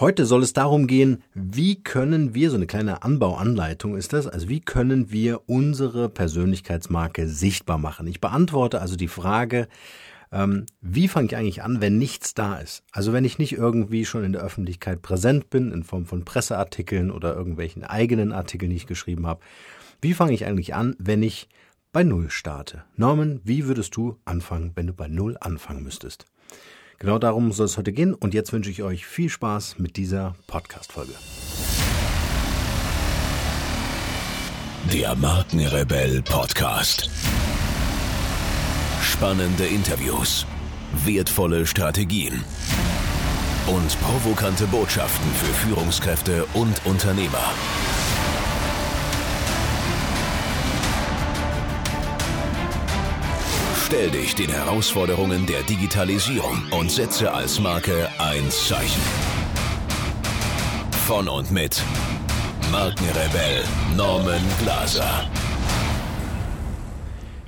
Heute 0.00 0.26
soll 0.26 0.44
es 0.44 0.52
darum 0.52 0.86
gehen, 0.86 1.24
wie 1.34 1.82
können 1.82 2.32
wir, 2.32 2.50
so 2.50 2.56
eine 2.56 2.68
kleine 2.68 3.02
Anbauanleitung 3.02 3.96
ist 3.96 4.12
das, 4.12 4.28
also 4.28 4.48
wie 4.48 4.60
können 4.60 5.10
wir 5.10 5.48
unsere 5.48 6.08
Persönlichkeitsmarke 6.08 7.26
sichtbar 7.26 7.78
machen. 7.78 8.06
Ich 8.06 8.20
beantworte 8.20 8.80
also 8.80 8.94
die 8.94 9.08
Frage, 9.08 9.66
ähm, 10.30 10.66
wie 10.80 11.08
fange 11.08 11.26
ich 11.26 11.36
eigentlich 11.36 11.64
an, 11.64 11.80
wenn 11.80 11.98
nichts 11.98 12.34
da 12.34 12.58
ist? 12.58 12.84
Also 12.92 13.12
wenn 13.12 13.24
ich 13.24 13.40
nicht 13.40 13.54
irgendwie 13.54 14.04
schon 14.04 14.22
in 14.22 14.32
der 14.32 14.42
Öffentlichkeit 14.42 15.02
präsent 15.02 15.50
bin, 15.50 15.72
in 15.72 15.82
Form 15.82 16.06
von 16.06 16.24
Presseartikeln 16.24 17.10
oder 17.10 17.34
irgendwelchen 17.34 17.82
eigenen 17.82 18.30
Artikeln, 18.30 18.70
die 18.70 18.76
ich 18.76 18.86
geschrieben 18.86 19.26
habe. 19.26 19.40
Wie 20.00 20.14
fange 20.14 20.32
ich 20.32 20.46
eigentlich 20.46 20.76
an, 20.76 20.94
wenn 21.00 21.24
ich 21.24 21.48
bei 21.90 22.04
Null 22.04 22.30
starte? 22.30 22.84
Norman, 22.94 23.40
wie 23.42 23.66
würdest 23.66 23.96
du 23.96 24.16
anfangen, 24.24 24.70
wenn 24.76 24.86
du 24.86 24.92
bei 24.92 25.08
Null 25.08 25.36
anfangen 25.40 25.82
müsstest? 25.82 26.26
Genau 26.98 27.18
darum 27.18 27.52
soll 27.52 27.66
es 27.66 27.78
heute 27.78 27.92
gehen 27.92 28.12
und 28.12 28.34
jetzt 28.34 28.52
wünsche 28.52 28.70
ich 28.70 28.82
euch 28.82 29.06
viel 29.06 29.28
Spaß 29.28 29.78
mit 29.78 29.96
dieser 29.96 30.34
Podcast-Folge. 30.48 31.12
Der 34.92 35.14
Markenrebell 35.14 36.22
Podcast. 36.22 37.08
Spannende 39.00 39.66
Interviews, 39.66 40.44
wertvolle 41.04 41.66
Strategien 41.66 42.42
und 43.68 44.00
provokante 44.00 44.66
Botschaften 44.66 45.30
für 45.34 45.54
Führungskräfte 45.54 46.46
und 46.54 46.84
Unternehmer. 46.84 47.52
Stell 53.88 54.10
dich 54.10 54.34
den 54.34 54.50
Herausforderungen 54.50 55.46
der 55.46 55.62
Digitalisierung 55.62 56.60
und 56.78 56.90
setze 56.90 57.32
als 57.32 57.58
Marke 57.58 58.06
ein 58.18 58.50
Zeichen. 58.50 59.00
Von 61.06 61.26
und 61.26 61.50
mit 61.50 61.82
Markenrebell 62.70 63.64
Norman 63.96 64.42
Glaser. 64.62 65.26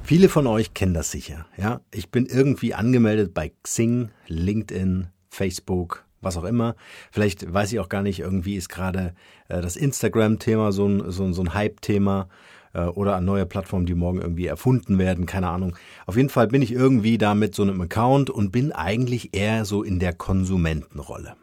Viele 0.03 0.31
von 0.31 0.47
euch 0.47 0.73
kennen 0.73 0.95
das 0.95 1.11
sicher. 1.11 1.45
Ja, 1.59 1.83
ich 1.93 2.11
bin 2.11 2.25
irgendwie 2.25 2.73
angemeldet 2.73 3.35
bei 3.35 3.53
Xing, 3.63 4.09
LinkedIn, 4.27 5.09
Facebook, 5.29 6.07
was 6.23 6.39
auch 6.39 6.45
immer. 6.45 6.75
Vielleicht 7.11 7.53
weiß 7.53 7.71
ich 7.75 7.81
auch 7.81 7.91
gar 7.91 8.01
nicht, 8.01 8.21
irgendwie 8.21 8.57
ist 8.57 8.71
gerade 8.71 9.15
äh, 9.49 9.61
das 9.61 9.77
Instagram-Thema 9.77 10.73
so 10.73 10.89
ein, 10.89 11.11
so, 11.11 11.31
so 11.33 11.43
ein 11.43 11.53
Hype-Thema 11.53 12.31
äh, 12.73 12.85
oder 12.85 13.17
an 13.17 13.25
neue 13.25 13.47
Plattformen, 13.47 13.87
die 13.87 13.95
morgen 13.95 14.21
irgendwie 14.21 14.47
erfunden 14.47 14.99
werden, 14.99 15.27
keine 15.27 15.49
Ahnung. 15.49 15.77
Auf 16.07 16.17
jeden 16.17 16.29
Fall 16.29 16.49
bin 16.49 16.63
ich 16.63 16.73
irgendwie 16.73 17.19
da 17.19 17.35
mit 17.35 17.55
so 17.55 17.63
einem 17.63 17.81
Account 17.81 18.31
und 18.31 18.53
bin 18.53 18.73
eigentlich 18.73 19.35
eher 19.35 19.65
so 19.65 19.83
in 19.83 19.99
der 19.99 20.13
Konsumentenrolle. 20.13 21.37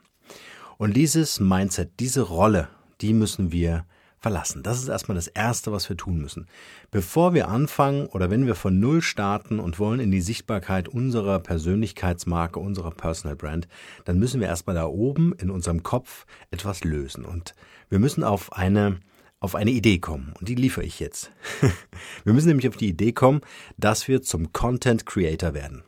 Und 0.77 0.95
dieses 0.95 1.39
Mindset, 1.39 1.99
diese 1.99 2.21
Rolle, 2.21 2.69
die 3.01 3.13
müssen 3.13 3.51
wir 3.51 3.85
verlassen. 4.19 4.63
Das 4.63 4.79
ist 4.79 4.87
erstmal 4.87 5.15
das 5.15 5.27
Erste, 5.27 5.71
was 5.71 5.87
wir 5.89 5.97
tun 5.97 6.19
müssen. 6.19 6.47
Bevor 6.91 7.33
wir 7.33 7.47
anfangen 7.49 8.07
oder 8.07 8.29
wenn 8.29 8.45
wir 8.45 8.55
von 8.55 8.79
Null 8.79 9.01
starten 9.01 9.59
und 9.59 9.79
wollen 9.79 9.99
in 9.99 10.11
die 10.11 10.21
Sichtbarkeit 10.21 10.87
unserer 10.87 11.39
Persönlichkeitsmarke, 11.39 12.59
unserer 12.59 12.91
Personal 12.91 13.35
Brand, 13.35 13.67
dann 14.05 14.17
müssen 14.17 14.39
wir 14.39 14.47
erstmal 14.47 14.75
da 14.75 14.85
oben 14.85 15.33
in 15.37 15.51
unserem 15.51 15.83
Kopf 15.83 16.25
etwas 16.51 16.83
lösen. 16.83 17.25
Und 17.25 17.53
wir 17.89 17.99
müssen 17.99 18.23
auf 18.23 18.53
eine 18.53 18.97
auf 19.39 19.55
eine 19.55 19.71
Idee 19.71 19.99
kommen. 19.99 20.33
Und 20.39 20.49
die 20.49 20.55
liefere 20.55 20.85
ich 20.85 20.99
jetzt. 20.99 21.31
wir 22.23 22.33
müssen 22.33 22.47
nämlich 22.47 22.67
auf 22.67 22.77
die 22.77 22.89
Idee 22.89 23.11
kommen, 23.11 23.41
dass 23.77 24.07
wir 24.07 24.21
zum 24.21 24.51
Content 24.53 25.05
Creator 25.05 25.53
werden. 25.53 25.83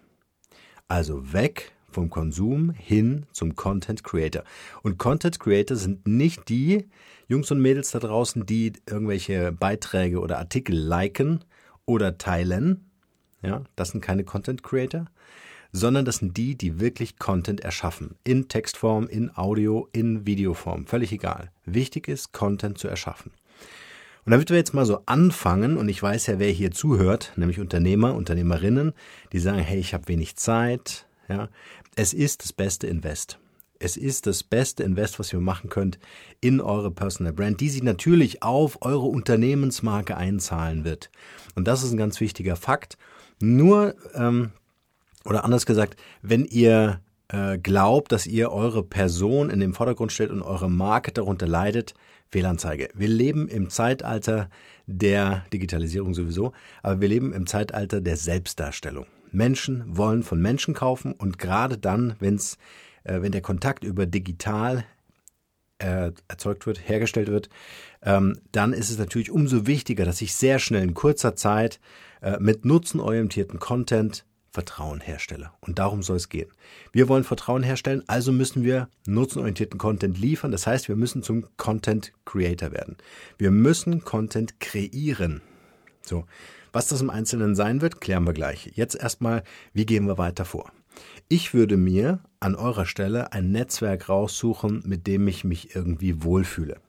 Also 0.88 1.34
weg 1.34 1.72
vom 1.92 2.10
Konsum 2.10 2.72
hin 2.72 3.26
zum 3.32 3.56
Content 3.56 4.04
Creator. 4.04 4.44
Und 4.84 4.98
Content 4.98 5.40
Creator 5.40 5.76
sind 5.76 6.08
nicht 6.08 6.50
die 6.50 6.88
Jungs 7.28 7.52
und 7.52 7.62
Mädels 7.62 7.92
da 7.92 8.00
draußen, 8.00 8.46
die 8.46 8.74
irgendwelche 8.88 9.52
Beiträge 9.52 10.20
oder 10.20 10.38
Artikel 10.38 10.76
liken 10.76 11.44
oder 11.86 12.18
teilen. 12.18 12.90
Ja, 13.42 13.64
das 13.76 13.90
sind 13.90 14.02
keine 14.02 14.24
Content 14.24 14.64
Creator, 14.64 15.06
sondern 15.72 16.06
das 16.06 16.18
sind 16.18 16.38
die, 16.38 16.56
die 16.56 16.80
wirklich 16.80 17.18
Content 17.18 17.62
erschaffen. 17.62 18.16
In 18.24 18.48
Textform, 18.48 19.08
in 19.08 19.36
Audio, 19.36 19.88
in 19.92 20.26
Videoform. 20.26 20.88
Völlig 20.88 21.12
egal. 21.12 21.52
Wichtig 21.66 22.08
ist, 22.08 22.34
Content 22.34 22.78
zu 22.78 22.88
erschaffen. 22.88 23.32
Und 24.26 24.32
damit 24.32 24.50
wir 24.50 24.58
jetzt 24.58 24.74
mal 24.74 24.86
so 24.86 25.02
anfangen, 25.06 25.78
und 25.78 25.90
ich 25.90 26.04
weiß 26.04 26.28
ja, 26.28 26.40
wer 26.40 26.52
hier 26.52 26.72
zuhört, 26.72 27.34
nämlich 27.36 27.60
Unternehmer, 27.60 28.14
Unternehmerinnen, 28.16 28.94
die 29.32 29.40
sagen, 29.40 29.60
hey, 29.60 29.80
ich 29.80 29.94
habe 29.94 30.08
wenig 30.08 30.36
Zeit, 30.36 31.08
ja, 31.28 31.50
es 31.96 32.14
ist 32.14 32.44
das 32.44 32.54
beste 32.54 32.88
Invest. 32.88 33.40
Es 33.80 33.96
ist 33.96 34.28
das 34.28 34.44
beste 34.44 34.84
Invest, 34.84 35.20
was 35.20 35.32
ihr 35.32 35.40
machen 35.40 35.70
könnt 35.70 36.00
in 36.42 36.60
eure 36.60 36.92
Personal 36.92 37.32
Brand, 37.32 37.62
die 37.62 37.70
sich 37.70 37.82
natürlich 37.82 38.44
auf 38.44 38.82
eure 38.82 39.08
Unternehmensmarke 39.08 40.18
einzahlen 40.18 40.84
wird. 40.84 41.10
Und 41.56 41.68
das 41.68 41.82
ist 41.84 41.92
ein 41.92 41.98
ganz 41.98 42.20
wichtiger 42.20 42.58
Fakt. 42.58 42.98
Nur, 43.40 43.96
ähm, 44.14 44.52
oder 45.24 45.46
anders 45.46 45.66
gesagt, 45.66 45.98
wenn 46.22 46.44
ihr 46.44 47.00
äh, 47.30 47.58
glaubt, 47.58 48.12
dass 48.12 48.28
ihr 48.28 48.52
eure 48.52 48.84
Person 48.84 49.50
in 49.50 49.60
den 49.60 49.74
Vordergrund 49.74 50.12
stellt 50.12 50.32
und 50.32 50.42
eure 50.42 50.70
Marke 50.70 51.12
darunter 51.12 51.48
leidet, 51.48 51.94
Fehlanzeige. 52.30 52.90
Wir 52.94 53.08
leben 53.08 53.48
im 53.48 53.70
Zeitalter 53.70 54.50
der 54.86 55.46
Digitalisierung 55.54 56.14
sowieso, 56.14 56.54
aber 56.84 57.02
wir 57.02 57.08
leben 57.08 57.34
im 57.34 57.48
Zeitalter 57.48 58.02
der 58.02 58.18
Selbstdarstellung. 58.18 59.06
Menschen 59.32 59.84
wollen 59.88 60.24
von 60.24 60.42
Menschen 60.42 60.74
kaufen 60.74 61.14
und 61.14 61.38
gerade 61.38 61.78
dann, 61.78 62.16
wenn's, 62.20 62.58
äh, 63.04 63.22
wenn 63.22 63.32
der 63.32 63.42
Kontakt 63.42 63.84
über 63.84 64.06
digital 64.06 64.86
äh, 65.80 66.12
erzeugt 66.28 66.66
wird, 66.66 66.88
hergestellt 66.88 67.30
wird, 67.30 67.50
ähm, 68.04 68.40
dann 68.52 68.74
ist 68.74 68.90
es 68.90 68.98
natürlich 68.98 69.32
umso 69.32 69.68
wichtiger, 69.68 70.06
dass 70.06 70.22
ich 70.22 70.34
sehr 70.34 70.60
schnell 70.60 70.84
in 70.84 70.94
kurzer 70.94 71.36
Zeit 71.36 71.80
äh, 72.22 72.38
mit 72.40 72.66
nutzenorientierten 72.66 73.60
Content 73.60 74.26
Vertrauen 74.60 75.00
herstelle. 75.00 75.52
Und 75.62 75.80
darum 75.80 76.04
soll 76.04 76.18
es 76.18 76.28
gehen. 76.28 76.50
Wir 76.92 77.08
wollen 77.08 77.24
Vertrauen 77.24 77.64
herstellen, 77.64 78.04
also 78.08 78.34
müssen 78.34 78.66
wir 78.66 78.90
nutzenorientierten 79.08 79.80
Content 79.80 80.20
liefern. 80.20 80.52
Das 80.52 80.68
heißt, 80.68 80.90
wir 80.90 80.98
müssen 80.98 81.24
zum 81.24 81.46
Content 81.56 82.12
Creator 82.26 82.74
werden. 82.74 82.98
Wir 83.38 83.52
müssen 83.52 84.04
Content 84.04 84.60
kreieren. 84.60 85.42
So. 86.02 86.26
Was 86.74 86.88
das 86.88 87.00
im 87.00 87.10
Einzelnen 87.10 87.56
sein 87.56 87.80
wird, 87.80 88.02
klären 88.02 88.26
wir 88.26 88.34
gleich. 88.34 88.72
Jetzt 88.76 88.96
erstmal, 88.96 89.44
wie 89.72 89.86
gehen 89.86 90.08
wir 90.08 90.18
weiter 90.18 90.44
vor? 90.44 90.74
Ich 91.30 91.54
würde 91.54 91.78
mir 91.78 92.20
an 92.42 92.56
eurer 92.56 92.86
Stelle 92.86 93.32
ein 93.32 93.52
Netzwerk 93.52 94.10
raussuchen, 94.10 94.84
mit 94.86 95.08
dem 95.08 95.26
ich 95.30 95.46
mich 95.46 95.74
irgendwie 95.74 96.22
wohlfühle. 96.22 96.82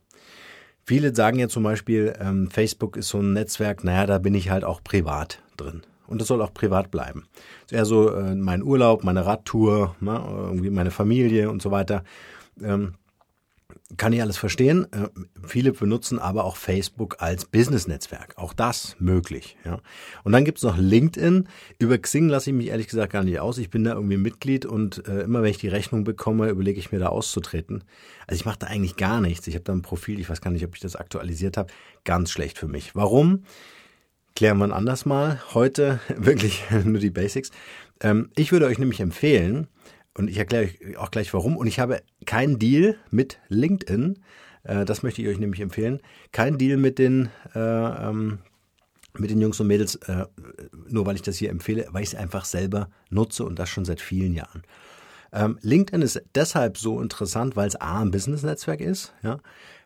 Viele 0.84 1.14
sagen 1.14 1.38
ja 1.38 1.48
zum 1.48 1.62
Beispiel, 1.62 2.14
ähm, 2.18 2.50
Facebook 2.50 2.96
ist 2.96 3.10
so 3.10 3.20
ein 3.20 3.32
Netzwerk, 3.32 3.84
naja, 3.84 4.06
da 4.06 4.18
bin 4.18 4.34
ich 4.34 4.50
halt 4.50 4.64
auch 4.64 4.82
privat 4.82 5.40
drin. 5.56 5.82
Und 6.10 6.20
das 6.20 6.28
soll 6.28 6.42
auch 6.42 6.52
privat 6.52 6.90
bleiben. 6.90 7.24
Das 7.62 7.72
ist 7.72 7.72
eher 7.72 7.84
so 7.86 8.10
äh, 8.10 8.34
mein 8.34 8.62
Urlaub, 8.62 9.04
meine 9.04 9.24
Radtour, 9.24 9.96
ne, 10.00 10.22
irgendwie 10.28 10.70
meine 10.70 10.90
Familie 10.90 11.48
und 11.50 11.62
so 11.62 11.70
weiter. 11.70 12.02
Ähm, 12.62 12.94
kann 13.96 14.12
ich 14.12 14.20
alles 14.20 14.36
verstehen. 14.36 14.86
Äh, 14.92 15.08
viele 15.46 15.72
benutzen 15.72 16.18
aber 16.18 16.44
auch 16.44 16.56
Facebook 16.56 17.16
als 17.20 17.44
Business-Netzwerk. 17.44 18.34
Auch 18.36 18.52
das 18.52 18.96
möglich. 18.98 19.56
Ja. 19.64 19.80
Und 20.24 20.32
dann 20.32 20.44
gibt's 20.44 20.62
noch 20.62 20.76
LinkedIn. 20.76 21.48
Über 21.78 21.98
Xing 21.98 22.28
lasse 22.28 22.50
ich 22.50 22.56
mich 22.56 22.68
ehrlich 22.68 22.88
gesagt 22.88 23.12
gar 23.12 23.24
nicht 23.24 23.40
aus. 23.40 23.58
Ich 23.58 23.70
bin 23.70 23.84
da 23.84 23.94
irgendwie 23.94 24.16
Mitglied 24.16 24.66
und 24.66 25.06
äh, 25.06 25.22
immer 25.22 25.42
wenn 25.42 25.50
ich 25.50 25.58
die 25.58 25.68
Rechnung 25.68 26.04
bekomme, 26.04 26.48
überlege 26.48 26.78
ich 26.78 26.92
mir 26.92 26.98
da 26.98 27.08
auszutreten. 27.08 27.84
Also 28.26 28.40
ich 28.40 28.44
mache 28.44 28.58
da 28.60 28.66
eigentlich 28.66 28.96
gar 28.96 29.20
nichts. 29.20 29.46
Ich 29.46 29.54
habe 29.54 29.64
da 29.64 29.72
ein 29.72 29.82
Profil, 29.82 30.18
ich 30.20 30.28
weiß 30.28 30.40
gar 30.40 30.50
nicht, 30.50 30.64
ob 30.64 30.74
ich 30.74 30.80
das 30.80 30.96
aktualisiert 30.96 31.56
habe. 31.56 31.72
Ganz 32.04 32.30
schlecht 32.30 32.58
für 32.58 32.68
mich. 32.68 32.94
Warum? 32.94 33.44
Klären 34.40 34.56
wir 34.56 34.74
anders 34.74 35.04
mal. 35.04 35.38
Heute 35.52 36.00
wirklich 36.16 36.64
nur 36.86 36.98
die 36.98 37.10
Basics. 37.10 37.50
Ähm, 38.00 38.30
ich 38.36 38.52
würde 38.52 38.64
euch 38.64 38.78
nämlich 38.78 39.00
empfehlen, 39.00 39.66
und 40.14 40.30
ich 40.30 40.38
erkläre 40.38 40.64
euch 40.64 40.96
auch 40.96 41.10
gleich 41.10 41.34
warum, 41.34 41.58
und 41.58 41.66
ich 41.66 41.78
habe 41.78 42.00
keinen 42.24 42.58
Deal 42.58 42.96
mit 43.10 43.38
LinkedIn, 43.48 44.18
äh, 44.62 44.86
das 44.86 45.02
möchte 45.02 45.20
ich 45.20 45.28
euch 45.28 45.38
nämlich 45.38 45.60
empfehlen, 45.60 46.00
kein 46.32 46.56
Deal 46.56 46.78
mit 46.78 46.98
den, 46.98 47.28
äh, 47.54 47.58
ähm, 47.58 48.38
mit 49.18 49.28
den 49.28 49.42
Jungs 49.42 49.60
und 49.60 49.66
Mädels, 49.66 49.96
äh, 49.96 50.24
nur 50.88 51.04
weil 51.04 51.16
ich 51.16 51.22
das 51.22 51.36
hier 51.36 51.50
empfehle, 51.50 51.88
weil 51.90 52.02
ich 52.02 52.14
es 52.14 52.14
einfach 52.14 52.46
selber 52.46 52.88
nutze 53.10 53.44
und 53.44 53.58
das 53.58 53.68
schon 53.68 53.84
seit 53.84 54.00
vielen 54.00 54.32
Jahren. 54.32 54.62
Ähm, 55.34 55.58
LinkedIn 55.60 56.00
ist 56.00 56.22
deshalb 56.34 56.78
so 56.78 57.02
interessant, 57.02 57.56
weil 57.56 57.68
es 57.68 57.78
A, 57.78 58.00
ein 58.00 58.10
Business-Netzwerk 58.10 58.80
ist, 58.80 59.12
ja, 59.22 59.40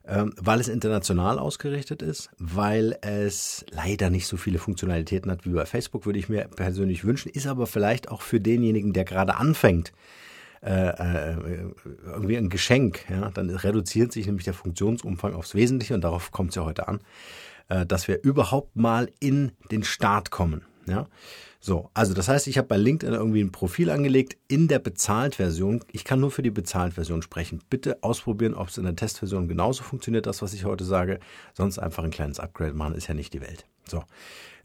ähm, 0.07 0.35
weil 0.37 0.61
es 0.61 0.69
international 0.69 1.39
ausgerichtet 1.39 2.03
ist, 2.03 2.31
weil 2.39 2.99
es 3.01 3.65
leider 3.71 4.11
nicht 4.11 4.27
so 4.27 4.37
viele 4.37 4.59
Funktionalitäten 4.59 5.31
hat 5.31 5.47
wie 5.47 5.51
bei 5.51 5.65
Facebook, 5.65 6.05
würde 6.05 6.19
ich 6.19 6.29
mir 6.29 6.45
persönlich 6.45 7.05
wünschen, 7.05 7.31
ist 7.31 7.47
aber 7.47 7.67
vielleicht 7.67 8.11
auch 8.11 8.21
für 8.21 8.41
denjenigen, 8.41 8.93
der 8.93 9.05
gerade 9.05 9.37
anfängt, 9.37 9.93
äh, 10.63 10.89
äh, 10.89 11.37
irgendwie 12.07 12.37
ein 12.37 12.51
Geschenk. 12.51 13.05
Ja? 13.09 13.31
Dann 13.31 13.51
reduziert 13.51 14.13
sich 14.13 14.27
nämlich 14.27 14.45
der 14.45 14.55
Funktionsumfang 14.55 15.35
aufs 15.35 15.55
Wesentliche 15.55 15.95
und 15.95 16.03
darauf 16.03 16.33
kommt 16.33 16.51
es 16.51 16.57
ja 16.57 16.65
heute 16.65 16.89
an, 16.89 17.01
äh, 17.69 17.87
dass 17.87 18.09
wir 18.09 18.23
überhaupt 18.23 18.77
mal 18.77 19.11
in 19.21 19.53
den 19.71 19.85
Start 19.85 20.31
kommen. 20.31 20.67
Ja, 20.87 21.09
so, 21.61 21.89
also 21.95 22.13
das 22.13 22.29
heißt, 22.29 22.47
ich 22.47 22.59
habe 22.59 22.69
bei 22.69 22.77
LinkedIn 22.77 23.15
irgendwie 23.15 23.41
ein 23.41 23.51
Profil 23.51 23.89
angelegt 23.89 24.37
in 24.49 24.69
der 24.69 24.79
Bezahlt-Version. 24.79 25.83
Ich 25.93 26.05
kann 26.05 26.21
nur 26.21 26.31
für 26.31 26.43
die 26.43 26.51
Bezahlt-Version 26.51 27.23
sprechen. 27.23 27.63
Bitte 27.71 28.03
ausprobieren, 28.03 28.53
ob 28.53 28.69
es 28.69 28.77
in 28.77 28.85
der 28.85 28.97
Testversion 28.97 29.49
genauso 29.49 29.83
funktioniert, 29.83 30.27
das, 30.27 30.43
was 30.43 30.53
ich 30.53 30.67
heute 30.67 30.85
sage. 30.85 31.21
Sonst 31.55 31.79
einfach 31.79 32.05
ein 32.05 32.11
kleines 32.11 32.39
Upgrade 32.39 32.75
machen, 32.75 32.95
ist 32.95 33.07
ja 33.07 33.15
nicht 33.15 33.33
die 33.33 33.41
Welt. 33.41 33.65
So. 33.89 34.05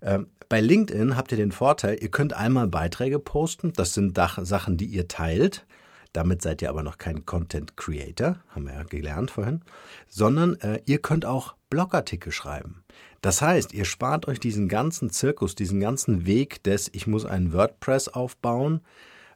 Ähm, 0.01 0.27
bei 0.49 0.59
LinkedIn 0.59 1.15
habt 1.15 1.31
ihr 1.31 1.37
den 1.37 1.53
Vorteil, 1.53 1.97
ihr 2.01 2.09
könnt 2.09 2.33
einmal 2.33 2.67
Beiträge 2.67 3.19
posten. 3.19 3.71
Das 3.73 3.93
sind 3.93 4.17
Sachen, 4.17 4.75
die 4.75 4.87
ihr 4.87 5.07
teilt. 5.07 5.65
Damit 6.13 6.41
seid 6.41 6.61
ihr 6.61 6.69
aber 6.69 6.83
noch 6.83 6.97
kein 6.97 7.25
Content 7.25 7.77
Creator, 7.77 8.37
haben 8.49 8.65
wir 8.65 8.73
ja 8.73 8.83
gelernt 8.83 9.31
vorhin, 9.31 9.61
sondern 10.07 10.55
äh, 10.61 10.81
ihr 10.85 10.99
könnt 10.99 11.25
auch 11.25 11.55
Blogartikel 11.69 12.31
schreiben. 12.31 12.83
Das 13.21 13.41
heißt, 13.41 13.73
ihr 13.73 13.85
spart 13.85 14.27
euch 14.27 14.39
diesen 14.39 14.69
ganzen 14.69 15.11
Zirkus, 15.11 15.53
diesen 15.53 15.79
ganzen 15.79 16.25
Weg 16.25 16.63
des, 16.63 16.89
ich 16.93 17.05
muss 17.05 17.25
einen 17.25 17.53
WordPress 17.53 18.07
aufbauen, 18.07 18.81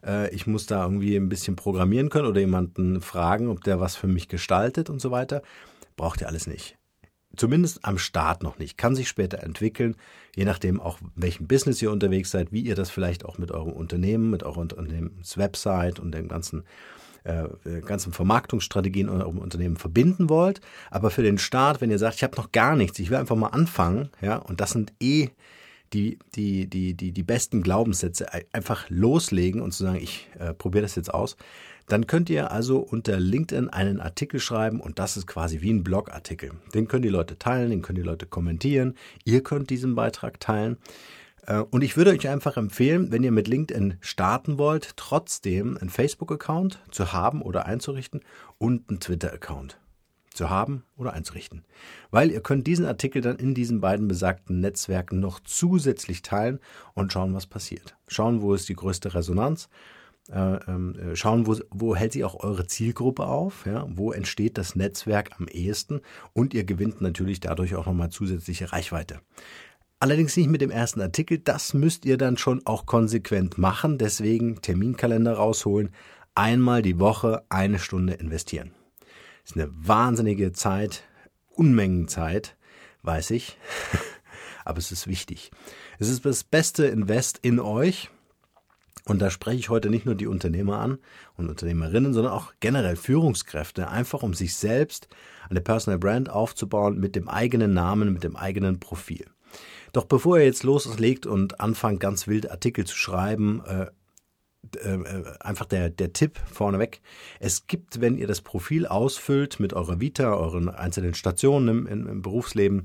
äh, 0.04 0.34
ich 0.34 0.46
muss 0.46 0.66
da 0.66 0.82
irgendwie 0.82 1.16
ein 1.16 1.28
bisschen 1.28 1.54
programmieren 1.54 2.08
können 2.08 2.26
oder 2.26 2.40
jemanden 2.40 3.00
fragen, 3.00 3.48
ob 3.48 3.62
der 3.62 3.78
was 3.78 3.94
für 3.94 4.08
mich 4.08 4.28
gestaltet 4.28 4.90
und 4.90 5.00
so 5.00 5.10
weiter. 5.10 5.42
Braucht 5.96 6.22
ihr 6.22 6.28
alles 6.28 6.46
nicht. 6.46 6.76
Zumindest 7.36 7.84
am 7.84 7.98
Start 7.98 8.42
noch 8.42 8.58
nicht. 8.58 8.78
Kann 8.78 8.94
sich 8.94 9.08
später 9.08 9.42
entwickeln, 9.42 9.96
je 10.34 10.44
nachdem 10.44 10.80
auch, 10.80 10.98
welchem 11.16 11.46
Business 11.46 11.80
ihr 11.82 11.90
unterwegs 11.90 12.30
seid, 12.30 12.52
wie 12.52 12.60
ihr 12.60 12.74
das 12.74 12.90
vielleicht 12.90 13.24
auch 13.24 13.38
mit 13.38 13.50
eurem 13.50 13.72
Unternehmen, 13.72 14.30
mit 14.30 14.42
eurer 14.42 14.58
Unternehmenswebsite 14.58 16.00
und 16.00 16.12
dem 16.12 16.28
ganzen 16.28 16.64
äh, 17.24 17.48
ganzen 17.80 18.12
Vermarktungsstrategien 18.12 19.08
eurem 19.08 19.38
Unternehmen 19.38 19.76
verbinden 19.76 20.28
wollt. 20.28 20.60
Aber 20.90 21.10
für 21.10 21.22
den 21.22 21.38
Start, 21.38 21.80
wenn 21.80 21.90
ihr 21.90 21.98
sagt, 21.98 22.16
ich 22.16 22.22
habe 22.22 22.36
noch 22.36 22.52
gar 22.52 22.76
nichts, 22.76 22.98
ich 22.98 23.08
will 23.08 23.16
einfach 23.16 23.36
mal 23.36 23.48
anfangen, 23.48 24.10
ja, 24.20 24.36
und 24.36 24.60
das 24.60 24.72
sind 24.72 24.92
eh 25.00 25.30
die, 25.94 26.18
die, 26.34 26.68
die, 26.68 26.94
die, 26.94 27.12
die 27.12 27.22
besten 27.22 27.62
Glaubenssätze, 27.62 28.26
einfach 28.52 28.90
loslegen 28.90 29.62
und 29.62 29.72
zu 29.72 29.84
sagen, 29.84 29.98
ich 30.02 30.28
äh, 30.38 30.52
probiere 30.52 30.82
das 30.82 30.96
jetzt 30.96 31.14
aus, 31.14 31.36
dann 31.86 32.06
könnt 32.06 32.30
ihr 32.30 32.50
also 32.50 32.78
unter 32.78 33.18
LinkedIn 33.18 33.68
einen 33.68 34.00
Artikel 34.00 34.40
schreiben 34.40 34.80
und 34.80 34.98
das 34.98 35.16
ist 35.16 35.26
quasi 35.26 35.60
wie 35.60 35.72
ein 35.72 35.84
Blogartikel. 35.84 36.52
Den 36.74 36.88
können 36.88 37.02
die 37.02 37.08
Leute 37.08 37.38
teilen, 37.38 37.70
den 37.70 37.82
können 37.82 37.96
die 37.96 38.02
Leute 38.02 38.26
kommentieren. 38.26 38.94
Ihr 39.24 39.42
könnt 39.42 39.70
diesen 39.70 39.94
Beitrag 39.94 40.40
teilen. 40.40 40.78
Äh, 41.46 41.58
und 41.58 41.84
ich 41.84 41.96
würde 41.96 42.10
euch 42.12 42.28
einfach 42.28 42.56
empfehlen, 42.56 43.12
wenn 43.12 43.22
ihr 43.22 43.32
mit 43.32 43.48
LinkedIn 43.48 43.98
starten 44.00 44.58
wollt, 44.58 44.96
trotzdem 44.96 45.76
einen 45.76 45.90
Facebook-Account 45.90 46.82
zu 46.90 47.12
haben 47.12 47.42
oder 47.42 47.66
einzurichten 47.66 48.20
und 48.58 48.88
einen 48.88 49.00
Twitter-Account 49.00 49.78
zu 50.32 50.50
haben 50.50 50.84
oder 50.96 51.12
einzurichten. 51.12 51.64
Weil 52.10 52.30
ihr 52.30 52.40
könnt 52.40 52.66
diesen 52.66 52.86
Artikel 52.86 53.22
dann 53.22 53.36
in 53.36 53.54
diesen 53.54 53.80
beiden 53.80 54.08
besagten 54.08 54.60
Netzwerken 54.60 55.20
noch 55.20 55.38
zusätzlich 55.40 56.22
teilen 56.22 56.60
und 56.94 57.12
schauen, 57.12 57.34
was 57.34 57.46
passiert. 57.46 57.94
Schauen, 58.08 58.42
wo 58.42 58.54
ist 58.54 58.68
die 58.68 58.74
größte 58.74 59.14
Resonanz 59.14 59.68
schauen, 60.32 61.46
wo, 61.46 61.56
wo 61.70 61.94
hält 61.94 62.14
sich 62.14 62.24
auch 62.24 62.42
eure 62.42 62.66
Zielgruppe 62.66 63.26
auf, 63.26 63.66
ja? 63.66 63.86
wo 63.90 64.10
entsteht 64.10 64.56
das 64.56 64.74
Netzwerk 64.74 65.32
am 65.38 65.48
ehesten 65.48 66.00
und 66.32 66.54
ihr 66.54 66.64
gewinnt 66.64 67.02
natürlich 67.02 67.40
dadurch 67.40 67.74
auch 67.74 67.84
nochmal 67.86 68.08
zusätzliche 68.08 68.72
Reichweite. 68.72 69.20
Allerdings 70.00 70.36
nicht 70.36 70.50
mit 70.50 70.60
dem 70.60 70.70
ersten 70.70 71.00
Artikel, 71.00 71.38
das 71.38 71.74
müsst 71.74 72.04
ihr 72.04 72.16
dann 72.16 72.36
schon 72.36 72.62
auch 72.66 72.86
konsequent 72.86 73.58
machen, 73.58 73.98
deswegen 73.98 74.60
Terminkalender 74.60 75.34
rausholen, 75.34 75.90
einmal 76.34 76.82
die 76.82 76.98
Woche 76.98 77.44
eine 77.48 77.78
Stunde 77.78 78.14
investieren. 78.14 78.72
Das 79.42 79.52
ist 79.52 79.56
eine 79.56 79.70
wahnsinnige 79.74 80.52
Zeit, 80.52 81.04
Unmengen 81.50 82.08
Zeit, 82.08 82.56
weiß 83.02 83.30
ich, 83.30 83.58
aber 84.64 84.78
es 84.78 84.90
ist 84.90 85.06
wichtig. 85.06 85.50
Es 85.98 86.08
ist 86.08 86.24
das 86.24 86.44
beste 86.44 86.86
Invest 86.86 87.38
in 87.42 87.60
euch, 87.60 88.10
und 89.06 89.20
da 89.20 89.30
spreche 89.30 89.58
ich 89.58 89.68
heute 89.68 89.90
nicht 89.90 90.06
nur 90.06 90.14
die 90.14 90.26
Unternehmer 90.26 90.78
an 90.78 90.98
und 91.36 91.50
Unternehmerinnen, 91.50 92.14
sondern 92.14 92.32
auch 92.32 92.54
generell 92.60 92.96
Führungskräfte, 92.96 93.88
einfach 93.88 94.22
um 94.22 94.32
sich 94.32 94.56
selbst 94.56 95.08
eine 95.50 95.60
Personal 95.60 95.98
Brand 95.98 96.30
aufzubauen 96.30 96.98
mit 96.98 97.14
dem 97.14 97.28
eigenen 97.28 97.74
Namen, 97.74 98.14
mit 98.14 98.24
dem 98.24 98.36
eigenen 98.36 98.80
Profil. 98.80 99.26
Doch 99.92 100.06
bevor 100.06 100.38
ihr 100.38 100.46
jetzt 100.46 100.64
loslegt 100.64 101.26
und 101.26 101.60
anfangt, 101.60 102.00
ganz 102.00 102.26
wild 102.26 102.50
Artikel 102.50 102.86
zu 102.86 102.96
schreiben, 102.96 103.62
äh, 103.66 103.86
äh, 104.78 105.24
einfach 105.40 105.66
der, 105.66 105.90
der 105.90 106.14
Tipp 106.14 106.40
vorneweg. 106.50 107.02
Es 107.38 107.66
gibt, 107.66 108.00
wenn 108.00 108.16
ihr 108.16 108.26
das 108.26 108.40
Profil 108.40 108.86
ausfüllt 108.86 109.60
mit 109.60 109.74
eurer 109.74 110.00
Vita, 110.00 110.34
euren 110.34 110.70
einzelnen 110.70 111.14
Stationen 111.14 111.68
im, 111.68 111.86
im, 111.86 112.08
im 112.08 112.22
Berufsleben, 112.22 112.80
äh, 112.80 112.84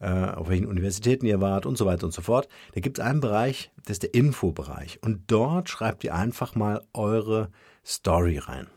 auf 0.00 0.48
welchen 0.48 0.66
Universitäten 0.66 1.26
ihr 1.26 1.40
wart 1.40 1.66
und 1.66 1.76
so 1.76 1.86
weiter 1.86 2.06
und 2.06 2.12
so 2.12 2.22
fort. 2.22 2.48
Da 2.74 2.80
gibt 2.80 2.98
es 2.98 3.04
einen 3.04 3.20
Bereich, 3.20 3.70
das 3.84 3.96
ist 3.96 4.02
der 4.02 4.14
Infobereich. 4.14 4.98
Und 5.02 5.30
dort 5.30 5.68
schreibt 5.68 6.04
ihr 6.04 6.14
einfach 6.14 6.54
mal 6.54 6.82
eure 6.94 7.50
Story 7.84 8.38
rein. 8.38 8.68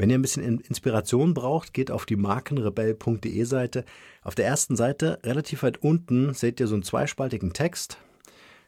Wenn 0.00 0.08
ihr 0.08 0.18
ein 0.18 0.22
bisschen 0.22 0.60
Inspiration 0.60 1.34
braucht, 1.34 1.74
geht 1.74 1.90
auf 1.90 2.06
die 2.06 2.16
markenrebell.de 2.16 3.44
Seite. 3.44 3.84
Auf 4.22 4.34
der 4.34 4.46
ersten 4.46 4.74
Seite, 4.74 5.18
relativ 5.24 5.62
weit 5.62 5.82
unten, 5.82 6.32
seht 6.32 6.58
ihr 6.58 6.68
so 6.68 6.74
einen 6.74 6.82
zweispaltigen 6.82 7.52
Text. 7.52 7.98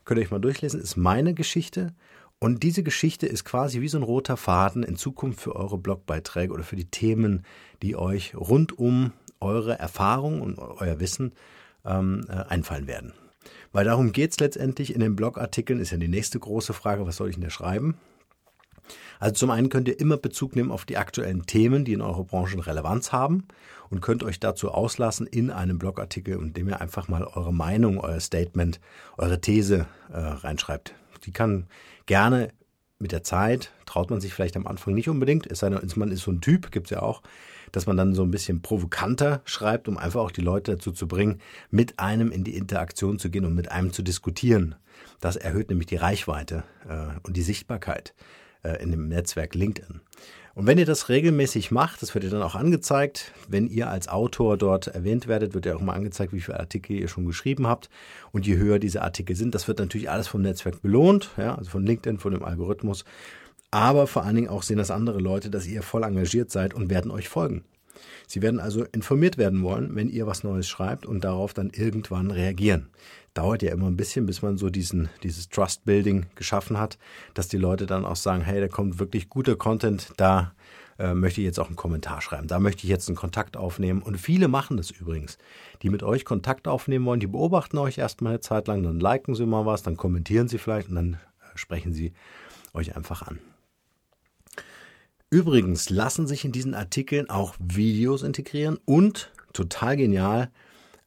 Könnt 0.05 0.19
ihr 0.19 0.25
euch 0.25 0.31
mal 0.31 0.41
durchlesen, 0.41 0.79
ist 0.79 0.97
meine 0.97 1.33
Geschichte. 1.33 1.94
Und 2.39 2.62
diese 2.62 2.83
Geschichte 2.83 3.27
ist 3.27 3.44
quasi 3.44 3.81
wie 3.81 3.89
so 3.89 3.99
ein 3.99 4.03
roter 4.03 4.37
Faden 4.37 4.83
in 4.83 4.97
Zukunft 4.97 5.41
für 5.41 5.56
eure 5.56 5.79
Blogbeiträge 5.79 6.53
oder 6.53 6.65
für 6.65 6.77
die 6.77 6.91
Themen, 6.91 7.44
die 7.83 7.97
euch 7.97 8.35
rund 8.35 8.79
um 8.79 9.12
eure 9.41 9.79
Erfahrung 9.79 10.43
und 10.43 10.59
euer 10.59 11.00
Wissen 11.00 11.33
ähm, 11.84 12.25
äh, 12.29 12.32
einfallen 12.49 12.87
werden. 12.87 13.12
Weil 13.73 13.84
darum 13.84 14.12
geht 14.12 14.32
es 14.32 14.40
letztendlich 14.40 14.94
in 14.94 15.00
den 15.00 15.17
Blogartikeln, 15.17 15.81
ist 15.81 15.90
ja 15.90 15.99
die 15.99 16.08
nächste 16.08 16.38
große 16.38 16.73
Frage, 16.73 17.06
was 17.06 17.17
soll 17.17 17.29
ich 17.29 17.37
denn 17.37 17.44
da 17.44 17.50
schreiben? 17.50 17.96
Also 19.19 19.34
zum 19.34 19.50
einen 19.50 19.69
könnt 19.69 19.88
ihr 19.88 19.99
immer 20.00 20.17
Bezug 20.17 20.56
nehmen 20.56 20.73
auf 20.73 20.84
die 20.84 20.96
aktuellen 20.96 21.46
Themen, 21.46 21.84
die 21.84 21.93
in 21.93 22.00
eurer 22.00 22.25
Branche 22.25 22.64
Relevanz 22.67 23.12
haben 23.12 23.44
und 23.88 24.00
könnt 24.00 24.25
euch 24.25 24.40
dazu 24.40 24.70
auslassen 24.70 25.26
in 25.26 25.50
einem 25.50 25.79
Blogartikel, 25.79 26.34
indem 26.34 26.69
ihr 26.69 26.81
einfach 26.81 27.08
mal 27.08 27.25
eure 27.25 27.55
Meinung, 27.55 27.99
euer 27.99 28.20
Statement, 28.20 28.81
eure 29.17 29.40
These 29.40 29.87
äh, 30.12 30.19
reinschreibt. 30.19 30.94
Die 31.25 31.31
kann 31.31 31.67
gerne 32.06 32.49
mit 33.03 33.13
der 33.13 33.23
Zeit, 33.23 33.73
traut 33.85 34.11
man 34.11 34.21
sich 34.21 34.33
vielleicht 34.33 34.57
am 34.57 34.67
Anfang 34.67 34.95
nicht 34.95 35.09
unbedingt, 35.09 35.47
es 35.47 35.59
sei 35.59 35.69
denn, 35.69 35.81
man 35.97 36.11
ist 36.11 36.23
so 36.23 36.31
ein 36.31 36.41
Typ, 36.41 36.71
gibt 36.71 36.87
es 36.87 36.91
ja 36.91 37.03
auch, 37.03 37.23
dass 37.73 37.87
man 37.87 37.97
dann 37.97 38.15
so 38.15 38.23
ein 38.23 38.31
bisschen 38.31 38.63
provokanter 38.63 39.43
schreibt, 39.45 39.89
um 39.89 39.99
einfach 39.99 40.21
auch 40.21 40.31
die 40.31 40.41
Leute 40.41 40.73
dazu 40.73 40.93
zu 40.93 41.09
bringen, 41.09 41.41
mit 41.71 41.99
einem 41.99 42.31
in 42.31 42.45
die 42.45 42.57
Interaktion 42.57 43.19
zu 43.19 43.31
gehen 43.31 43.45
und 43.45 43.55
mit 43.55 43.71
einem 43.71 43.93
zu 43.93 44.03
diskutieren. 44.03 44.75
Das 45.21 45.37
erhöht 45.37 45.71
nämlich 45.71 45.87
die 45.87 45.97
Reichweite 45.97 46.65
äh, 46.89 47.19
und 47.23 47.37
die 47.37 47.43
Sichtbarkeit 47.43 48.15
äh, 48.63 48.83
in 48.83 48.91
dem 48.91 49.09
Netzwerk 49.09 49.55
LinkedIn. 49.55 50.01
Und 50.55 50.67
wenn 50.67 50.77
ihr 50.77 50.85
das 50.85 51.09
regelmäßig 51.09 51.71
macht, 51.71 52.03
das 52.03 52.15
wird 52.15 52.25
ihr 52.25 52.31
dann 52.31 52.43
auch 52.43 52.55
angezeigt, 52.55 53.33
wenn 53.49 53.69
ihr 53.69 53.89
als 53.89 54.09
Autor 54.09 54.59
dort 54.59 54.89
erwähnt 54.89 55.27
werdet, 55.27 55.55
wird 55.55 55.65
ja 55.65 55.75
auch 55.75 55.81
mal 55.81 55.94
angezeigt, 55.94 56.35
wie 56.35 56.41
viele 56.41 56.61
Artikel 56.61 56.93
ihr 56.93 57.09
schon 57.09 57.25
geschrieben 57.25 57.67
habt. 57.67 57.89
Und 58.32 58.47
je 58.47 58.56
höher 58.56 58.79
diese 58.79 59.01
Artikel 59.03 59.35
sind, 59.35 59.55
das 59.55 59.67
wird 59.67 59.79
natürlich 59.79 60.11
alles 60.11 60.29
vom 60.29 60.43
Netzwerk 60.43 60.82
belohnt, 60.82 61.31
ja, 61.39 61.55
also 61.55 61.71
von 61.71 61.87
LinkedIn, 61.87 62.19
von 62.19 62.32
dem 62.32 62.44
Algorithmus. 62.44 63.05
Aber 63.71 64.06
vor 64.06 64.25
allen 64.25 64.37
Dingen 64.37 64.49
auch 64.49 64.63
sehen 64.63 64.77
das 64.77 64.91
andere 64.91 65.19
Leute, 65.19 65.49
dass 65.49 65.67
ihr 65.67 65.82
voll 65.82 66.05
engagiert 66.05 66.51
seid 66.51 66.75
und 66.75 66.91
werden 66.91 67.11
euch 67.11 67.31
folgen. 67.31 67.65
Sie 68.27 68.43
werden 68.43 68.61
also 68.61 68.85
informiert 68.93 69.39
werden 69.39 69.63
wollen, 69.63 69.94
wenn 69.94 70.09
ihr 70.09 70.27
was 70.27 70.44
Neues 70.44 70.69
schreibt 70.69 71.06
und 71.06 71.25
darauf 71.25 71.55
dann 71.55 71.71
irgendwann 71.71 72.31
reagieren. 72.31 72.89
Dauert 73.35 73.63
ja 73.63 73.73
immer 73.73 73.87
ein 73.87 73.97
bisschen, 73.97 74.27
bis 74.27 74.43
man 74.43 74.59
so 74.59 74.69
diesen, 74.69 75.09
dieses 75.23 75.49
Trust-Building 75.49 76.27
geschaffen 76.35 76.79
hat, 76.79 76.99
dass 77.35 77.49
die 77.49 77.56
Leute 77.56 77.87
dann 77.87 78.05
auch 78.05 78.17
sagen, 78.17 78.43
hey, 78.43 78.61
da 78.61 78.69
kommt 78.69 78.99
wirklich 78.99 79.31
guter 79.31 79.56
Content, 79.56 80.13
da 80.17 80.53
äh, 80.99 81.15
möchte 81.15 81.41
ich 81.41 81.47
jetzt 81.47 81.59
auch 81.59 81.67
einen 81.67 81.77
Kommentar 81.77 82.21
schreiben, 82.21 82.47
da 82.47 82.61
möchte 82.61 82.85
ich 82.85 82.91
jetzt 82.91 83.09
einen 83.09 83.17
Kontakt 83.17 83.56
aufnehmen. 83.56 84.03
Und 84.03 84.19
viele 84.19 84.49
machen 84.49 84.77
das 84.77 84.91
übrigens, 84.91 85.39
die 85.82 85.91
mit 85.91 86.03
euch 86.03 86.25
Kontakt 86.25 86.69
aufnehmen 86.69 87.06
wollen, 87.06 87.21
die 87.21 87.27
beobachten 87.27 87.79
euch 87.79 87.99
erstmal 87.99 88.35
eine 88.35 88.41
Zeit 88.41 88.69
lang, 88.69 88.82
dann 88.82 89.01
liken 89.01 89.35
sie 89.35 89.47
mal 89.47 89.67
was, 89.67 89.82
dann 89.82 89.97
kommentieren 89.97 90.49
sie 90.49 90.59
vielleicht 90.59 90.91
und 90.91 90.97
dann 90.97 91.15
äh, 91.15 91.56
sprechen 91.56 91.93
sie 91.93 92.13
euch 92.75 92.97
einfach 92.97 93.23
an. 93.23 93.39
Übrigens 95.32 95.89
lassen 95.89 96.27
sich 96.27 96.44
in 96.44 96.53
diesen 96.53 96.74
Artikeln 96.74 97.31
auch 97.31 97.55
Videos 97.58 98.22
integrieren 98.22 98.79
und 98.84 99.32
total 99.55 99.96
genial. 99.96 100.51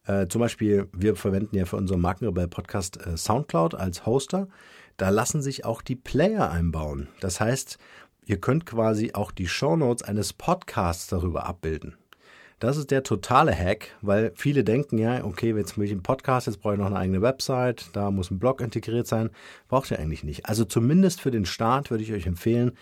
Äh, 0.04 0.26
zum 0.26 0.40
Beispiel, 0.40 0.88
wir 0.92 1.14
verwenden 1.14 1.54
ja 1.54 1.64
für 1.64 1.76
unseren 1.76 2.00
Markenrebell-Podcast 2.00 3.06
äh, 3.06 3.16
Soundcloud 3.16 3.76
als 3.76 4.04
Hoster. 4.04 4.48
Da 4.96 5.10
lassen 5.10 5.42
sich 5.42 5.64
auch 5.64 5.80
die 5.80 5.94
Player 5.94 6.50
einbauen. 6.50 7.06
Das 7.20 7.38
heißt, 7.38 7.78
ihr 8.24 8.40
könnt 8.40 8.66
quasi 8.66 9.12
auch 9.14 9.30
die 9.30 9.46
Shownotes 9.46 10.02
eines 10.02 10.32
Podcasts 10.32 11.06
darüber 11.06 11.46
abbilden. 11.46 11.94
Das 12.58 12.78
ist 12.78 12.90
der 12.90 13.04
totale 13.04 13.56
Hack, 13.56 13.94
weil 14.02 14.32
viele 14.34 14.64
denken 14.64 14.98
ja, 14.98 15.24
okay, 15.24 15.54
jetzt 15.54 15.76
möchte 15.76 15.92
ich 15.92 15.92
einen 15.92 16.02
Podcast, 16.02 16.48
jetzt 16.48 16.60
brauche 16.62 16.74
ich 16.74 16.80
noch 16.80 16.86
eine 16.86 16.98
eigene 16.98 17.22
Website, 17.22 17.90
da 17.92 18.10
muss 18.10 18.32
ein 18.32 18.40
Blog 18.40 18.60
integriert 18.60 19.06
sein. 19.06 19.30
Braucht 19.68 19.92
ihr 19.92 20.00
eigentlich 20.00 20.24
nicht. 20.24 20.46
Also 20.46 20.64
zumindest 20.64 21.20
für 21.20 21.30
den 21.30 21.46
Start 21.46 21.92
würde 21.92 22.02
ich 22.02 22.12
euch 22.12 22.26
empfehlen, 22.26 22.72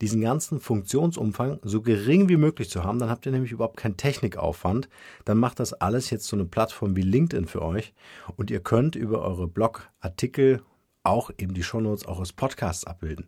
diesen 0.00 0.20
ganzen 0.20 0.60
Funktionsumfang 0.60 1.58
so 1.62 1.82
gering 1.82 2.28
wie 2.28 2.36
möglich 2.36 2.70
zu 2.70 2.84
haben. 2.84 2.98
Dann 2.98 3.10
habt 3.10 3.26
ihr 3.26 3.32
nämlich 3.32 3.52
überhaupt 3.52 3.76
keinen 3.76 3.96
Technikaufwand. 3.96 4.88
Dann 5.24 5.38
macht 5.38 5.60
das 5.60 5.72
alles 5.72 6.10
jetzt 6.10 6.26
so 6.26 6.36
eine 6.36 6.44
Plattform 6.44 6.96
wie 6.96 7.02
LinkedIn 7.02 7.46
für 7.46 7.62
euch 7.62 7.92
und 8.36 8.50
ihr 8.50 8.60
könnt 8.60 8.96
über 8.96 9.22
eure 9.22 9.48
Blogartikel 9.48 10.62
auch 11.02 11.30
eben 11.38 11.54
die 11.54 11.62
Shownotes 11.62 12.06
auch 12.06 12.20
als 12.20 12.32
Podcasts 12.32 12.84
abbilden. 12.84 13.26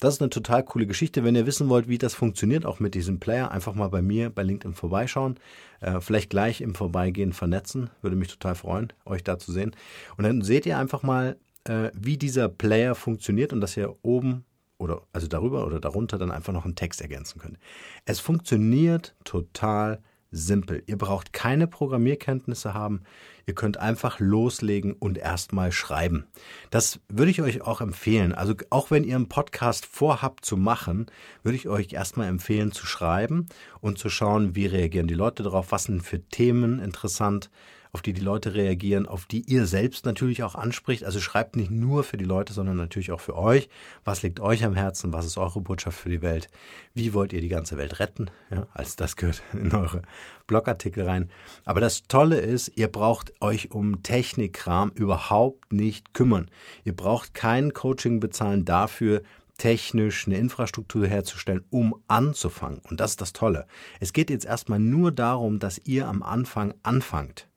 Das 0.00 0.14
ist 0.14 0.22
eine 0.22 0.30
total 0.30 0.64
coole 0.64 0.86
Geschichte. 0.86 1.24
Wenn 1.24 1.36
ihr 1.36 1.46
wissen 1.46 1.68
wollt, 1.68 1.86
wie 1.86 1.98
das 1.98 2.14
funktioniert, 2.14 2.64
auch 2.64 2.80
mit 2.80 2.94
diesem 2.94 3.20
Player, 3.20 3.50
einfach 3.50 3.74
mal 3.74 3.88
bei 3.88 4.00
mir 4.00 4.30
bei 4.30 4.42
LinkedIn 4.42 4.74
vorbeischauen. 4.74 5.38
Äh, 5.80 6.00
vielleicht 6.00 6.30
gleich 6.30 6.62
im 6.62 6.74
Vorbeigehen 6.74 7.34
vernetzen. 7.34 7.90
Würde 8.00 8.16
mich 8.16 8.28
total 8.28 8.54
freuen, 8.54 8.92
euch 9.04 9.22
da 9.22 9.38
zu 9.38 9.52
sehen. 9.52 9.76
Und 10.16 10.24
dann 10.24 10.40
seht 10.40 10.64
ihr 10.64 10.78
einfach 10.78 11.02
mal, 11.02 11.36
äh, 11.64 11.90
wie 11.92 12.16
dieser 12.16 12.48
Player 12.48 12.94
funktioniert 12.94 13.52
und 13.52 13.60
dass 13.60 13.76
ihr 13.76 13.94
oben 14.02 14.46
oder 14.80 15.02
also 15.12 15.28
darüber 15.28 15.66
oder 15.66 15.80
darunter 15.80 16.18
dann 16.18 16.30
einfach 16.30 16.52
noch 16.52 16.64
einen 16.64 16.74
Text 16.74 17.00
ergänzen 17.00 17.38
könnt. 17.40 17.58
Es 18.06 18.18
funktioniert 18.18 19.14
total 19.24 20.02
simpel. 20.32 20.82
Ihr 20.86 20.96
braucht 20.96 21.32
keine 21.32 21.66
Programmierkenntnisse 21.66 22.72
haben. 22.72 23.02
Ihr 23.46 23.54
könnt 23.54 23.78
einfach 23.78 24.20
loslegen 24.20 24.92
und 24.92 25.18
erstmal 25.18 25.72
schreiben. 25.72 26.26
Das 26.70 27.00
würde 27.08 27.30
ich 27.30 27.42
euch 27.42 27.62
auch 27.62 27.80
empfehlen. 27.80 28.32
Also 28.32 28.54
auch 28.70 28.90
wenn 28.90 29.04
ihr 29.04 29.16
einen 29.16 29.28
Podcast 29.28 29.86
vorhabt 29.86 30.44
zu 30.44 30.56
machen, 30.56 31.06
würde 31.42 31.56
ich 31.56 31.68
euch 31.68 31.92
erstmal 31.92 32.28
empfehlen 32.28 32.70
zu 32.72 32.86
schreiben 32.86 33.46
und 33.80 33.98
zu 33.98 34.08
schauen, 34.08 34.54
wie 34.54 34.66
reagieren 34.66 35.08
die 35.08 35.14
Leute 35.14 35.42
darauf, 35.42 35.72
was 35.72 35.84
sind 35.84 36.02
für 36.02 36.22
Themen 36.22 36.78
interessant, 36.78 37.50
auf 37.92 38.02
die 38.02 38.12
die 38.12 38.20
Leute 38.20 38.54
reagieren, 38.54 39.06
auf 39.06 39.26
die 39.26 39.42
ihr 39.50 39.66
selbst 39.66 40.04
natürlich 40.04 40.42
auch 40.42 40.54
anspricht. 40.54 41.04
Also 41.04 41.20
schreibt 41.20 41.56
nicht 41.56 41.70
nur 41.70 42.04
für 42.04 42.16
die 42.16 42.24
Leute, 42.24 42.52
sondern 42.52 42.76
natürlich 42.76 43.12
auch 43.12 43.20
für 43.20 43.36
euch. 43.36 43.68
Was 44.04 44.22
liegt 44.22 44.40
euch 44.40 44.64
am 44.64 44.74
Herzen? 44.74 45.12
Was 45.12 45.26
ist 45.26 45.38
eure 45.38 45.60
Botschaft 45.60 45.98
für 45.98 46.08
die 46.08 46.22
Welt? 46.22 46.48
Wie 46.94 47.14
wollt 47.14 47.32
ihr 47.32 47.40
die 47.40 47.48
ganze 47.48 47.76
Welt 47.76 47.98
retten? 47.98 48.30
Ja, 48.50 48.66
als 48.72 48.96
das 48.96 49.16
gehört 49.16 49.42
in 49.52 49.72
eure 49.74 50.02
Blogartikel 50.46 51.04
rein. 51.04 51.30
Aber 51.64 51.80
das 51.80 52.02
Tolle 52.04 52.40
ist, 52.40 52.72
ihr 52.76 52.88
braucht 52.88 53.32
euch 53.40 53.72
um 53.72 54.02
Technikkram 54.02 54.90
überhaupt 54.94 55.72
nicht 55.72 56.14
kümmern. 56.14 56.50
Ihr 56.84 56.94
braucht 56.94 57.34
kein 57.34 57.72
Coaching 57.72 58.20
bezahlen 58.20 58.64
dafür, 58.64 59.22
technisch 59.60 60.26
eine 60.26 60.38
Infrastruktur 60.38 61.06
herzustellen, 61.06 61.64
um 61.68 61.94
anzufangen. 62.08 62.80
Und 62.88 62.98
das 62.98 63.10
ist 63.10 63.20
das 63.20 63.34
Tolle. 63.34 63.66
Es 64.00 64.14
geht 64.14 64.30
jetzt 64.30 64.46
erstmal 64.46 64.78
nur 64.78 65.12
darum, 65.12 65.58
dass 65.58 65.78
ihr 65.84 66.08
am 66.08 66.22
Anfang 66.22 66.72
anfangt. 66.82 67.49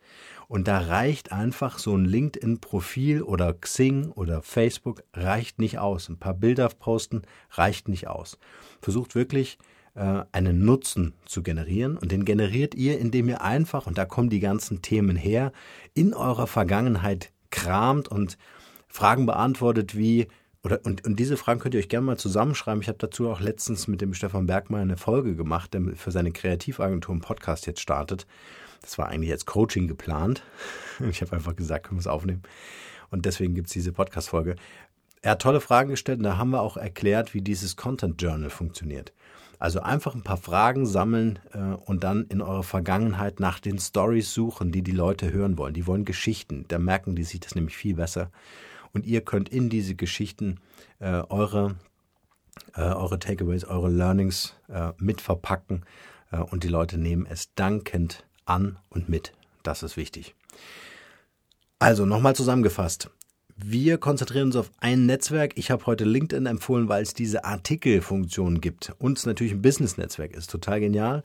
Und 0.48 0.68
da 0.68 0.80
reicht 0.80 1.32
einfach 1.32 1.80
so 1.80 1.96
ein 1.96 2.06
LinkedIn-Profil 2.06 3.22
oder 3.22 3.54
Xing 3.54 4.12
oder 4.12 4.42
Facebook 4.42 5.04
reicht 5.14 5.60
nicht 5.60 5.80
aus. 5.80 6.10
Ein 6.10 6.18
paar 6.18 6.34
Bilder 6.34 6.70
posten 6.70 7.24
reicht 7.52 7.88
nicht 7.88 8.08
aus. 8.08 8.38
Versucht 8.82 9.16
wirklich 9.16 9.58
äh, 9.96 10.24
einen 10.32 10.66
Nutzen 10.66 11.14
zu 11.26 11.44
generieren 11.44 11.98
und 11.98 12.12
den 12.12 12.26
generiert 12.26 12.76
ihr, 12.76 13.00
indem 13.00 13.30
ihr 13.30 13.42
einfach, 13.42 13.88
und 13.88 13.98
da 13.98 14.06
kommen 14.06 14.30
die 14.30 14.40
ganzen 14.40 14.82
Themen 14.82 15.16
her, 15.16 15.52
in 15.94 16.14
eurer 16.14 16.48
Vergangenheit 16.48 17.32
kramt 17.50 18.08
und 18.08 18.38
Fragen 18.88 19.26
beantwortet 19.26 19.98
wie, 19.98 20.28
oder, 20.64 20.80
und, 20.84 21.06
und 21.06 21.20
diese 21.20 21.36
Fragen 21.36 21.60
könnt 21.60 21.74
ihr 21.76 21.80
euch 21.80 21.90
gerne 21.90 22.06
mal 22.06 22.18
zusammenschreiben. 22.18 22.82
Ich 22.82 22.88
habe 22.88 22.98
dazu 22.98 23.30
auch 23.30 23.42
letztens 23.42 23.88
mit 23.88 24.00
dem 24.00 24.14
Stefan 24.14 24.48
Bergmann 24.48 24.82
eine 24.82 24.98
Folge 24.98 25.36
gemacht, 25.36 25.74
der 25.74 25.82
für 25.96 26.12
seine 26.12 26.32
Kreativagentur 26.32 27.14
einen 27.14 27.22
Podcast 27.22 27.68
jetzt 27.68 27.82
startet. 27.82 28.26
Das 28.82 28.98
war 28.98 29.10
eigentlich 29.10 29.32
als 29.32 29.46
Coaching 29.46 29.88
geplant. 29.88 30.44
Ich 31.10 31.22
habe 31.22 31.34
einfach 31.34 31.56
gesagt, 31.56 31.88
können 31.88 31.98
wir 31.98 32.02
es 32.02 32.08
aufnehmen. 32.08 32.44
Und 33.10 33.26
deswegen 33.26 33.56
gibt 33.56 33.68
es 33.68 33.74
diese 33.74 33.92
Podcast-Folge. 33.92 34.56
Er 35.22 35.32
hat 35.32 35.42
tolle 35.42 35.60
Fragen 35.60 35.90
gestellt 35.90 36.20
und 36.20 36.24
da 36.24 36.38
haben 36.38 36.52
wir 36.52 36.62
auch 36.62 36.78
erklärt, 36.78 37.34
wie 37.34 37.42
dieses 37.42 37.76
Content 37.76 38.22
Journal 38.22 38.50
funktioniert. 38.50 39.12
Also 39.58 39.82
einfach 39.82 40.14
ein 40.14 40.24
paar 40.24 40.38
Fragen 40.38 40.86
sammeln 40.86 41.40
äh, 41.54 41.58
und 41.58 42.04
dann 42.04 42.26
in 42.28 42.42
eurer 42.42 42.64
Vergangenheit 42.64 43.40
nach 43.40 43.60
den 43.60 43.80
Stories 43.80 44.34
suchen, 44.34 44.72
die 44.72 44.82
die 44.82 44.92
Leute 44.92 45.32
hören 45.32 45.58
wollen. 45.58 45.74
Die 45.74 45.88
wollen 45.88 46.06
Geschichten. 46.06 46.66
Da 46.68 46.80
merken 46.80 47.16
die 47.16 47.24
sich 47.24 47.40
das 47.40 47.56
nämlich 47.56 47.76
viel 47.76 47.96
besser. 47.96 48.30
Und 48.94 49.08
ihr 49.08 49.22
könnt 49.22 49.50
in 49.50 49.70
diese 49.70 49.96
Geschichten 49.96 50.60
äh, 51.00 51.24
eure, 51.30 51.76
äh, 52.76 52.82
eure 52.82 53.18
Takeaways, 53.18 53.66
eure 53.66 53.90
Learnings 53.90 54.56
äh, 54.70 54.92
mit 54.98 55.20
verpacken 55.20 55.84
äh, 56.32 56.38
und 56.38 56.64
die 56.64 56.68
Leute 56.68 57.00
nehmen 57.00 57.26
es 57.28 57.54
dankend 57.56 58.24
an 58.46 58.78
und 58.90 59.10
mit. 59.10 59.34
Das 59.64 59.82
ist 59.82 59.98
wichtig. 59.98 60.36
Also 61.80 62.06
nochmal 62.06 62.36
zusammengefasst. 62.36 63.10
Wir 63.56 63.98
konzentrieren 63.98 64.48
uns 64.48 64.56
auf 64.56 64.72
ein 64.80 65.06
Netzwerk. 65.08 65.54
Ich 65.58 65.72
habe 65.72 65.86
heute 65.88 66.06
LinkedIn 66.06 66.46
empfohlen, 66.46 66.88
weil 66.88 67.02
es 67.02 67.14
diese 67.14 67.46
Artikelfunktion 67.46 68.62
gibt. 68.62 68.94
Und 69.00 69.24
natürlich 69.26 69.54
ein 69.54 69.62
Business-Netzwerk 69.62 70.34
ist 70.34 70.52
total 70.52 70.80
genial. 70.80 71.24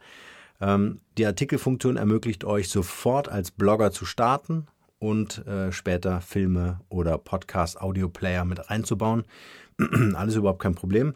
Ähm, 0.60 1.00
die 1.18 1.26
Artikelfunktion 1.26 1.96
ermöglicht 1.96 2.44
euch 2.44 2.70
sofort 2.70 3.28
als 3.28 3.50
Blogger 3.50 3.92
zu 3.92 4.06
starten 4.06 4.66
und 4.98 5.46
äh, 5.46 5.72
später 5.72 6.20
Filme 6.20 6.80
oder 6.88 7.18
Podcast, 7.18 7.80
Audio-Player 7.80 8.44
mit 8.44 8.70
reinzubauen. 8.70 9.24
alles 10.14 10.34
überhaupt 10.34 10.62
kein 10.62 10.74
Problem. 10.74 11.14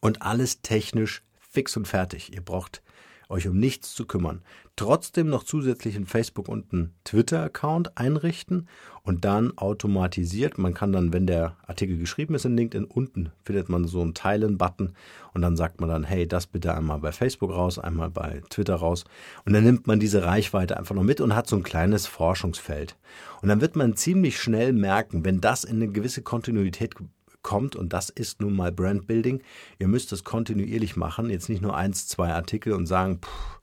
Und 0.00 0.22
alles 0.22 0.62
technisch 0.62 1.22
fix 1.38 1.76
und 1.76 1.88
fertig. 1.88 2.32
Ihr 2.32 2.42
braucht 2.42 2.82
euch 3.30 3.48
um 3.48 3.58
nichts 3.58 3.94
zu 3.94 4.06
kümmern. 4.06 4.42
Trotzdem 4.76 5.28
noch 5.28 5.44
zusätzlich 5.44 5.96
einen 5.96 6.06
Facebook- 6.06 6.48
und 6.48 6.72
einen 6.72 6.94
Twitter-Account 7.04 7.96
einrichten 7.96 8.68
und 9.02 9.24
dann 9.24 9.56
automatisiert. 9.56 10.58
Man 10.58 10.74
kann 10.74 10.92
dann, 10.92 11.12
wenn 11.12 11.26
der 11.26 11.56
Artikel 11.66 11.96
geschrieben 11.96 12.34
ist 12.34 12.44
in 12.44 12.56
LinkedIn, 12.56 12.84
unten 12.84 13.30
findet 13.42 13.68
man 13.68 13.86
so 13.86 14.00
einen 14.00 14.14
Teilen-Button 14.14 14.94
und 15.32 15.42
dann 15.42 15.56
sagt 15.56 15.80
man 15.80 15.88
dann, 15.88 16.04
hey, 16.04 16.26
das 16.26 16.46
bitte 16.46 16.74
einmal 16.74 16.98
bei 16.98 17.12
Facebook 17.12 17.50
raus, 17.50 17.78
einmal 17.78 18.10
bei 18.10 18.42
Twitter 18.50 18.74
raus. 18.74 19.04
Und 19.44 19.52
dann 19.52 19.64
nimmt 19.64 19.86
man 19.86 20.00
diese 20.00 20.24
Reichweite 20.24 20.76
einfach 20.76 20.94
noch 20.94 21.02
mit 21.02 21.20
und 21.20 21.34
hat 21.34 21.46
so 21.46 21.56
ein 21.56 21.62
kleines 21.62 22.06
Forschungsfeld. 22.06 22.96
Und 23.42 23.48
dann 23.48 23.60
wird 23.60 23.76
man 23.76 23.96
ziemlich 23.96 24.40
schnell 24.40 24.72
merken, 24.72 25.24
wenn 25.24 25.40
das 25.40 25.64
in 25.64 25.76
eine 25.76 25.88
gewisse 25.88 26.22
Kontinuität 26.22 26.94
kommt 27.42 27.76
und 27.76 27.92
das 27.92 28.10
ist 28.10 28.40
nun 28.40 28.54
mal 28.54 28.72
Brandbuilding. 28.72 29.42
Ihr 29.78 29.88
müsst 29.88 30.12
es 30.12 30.24
kontinuierlich 30.24 30.96
machen, 30.96 31.30
jetzt 31.30 31.48
nicht 31.48 31.62
nur 31.62 31.76
eins, 31.76 32.06
zwei 32.06 32.32
Artikel 32.32 32.72
und 32.72 32.86
sagen, 32.86 33.20
pff, 33.22 33.60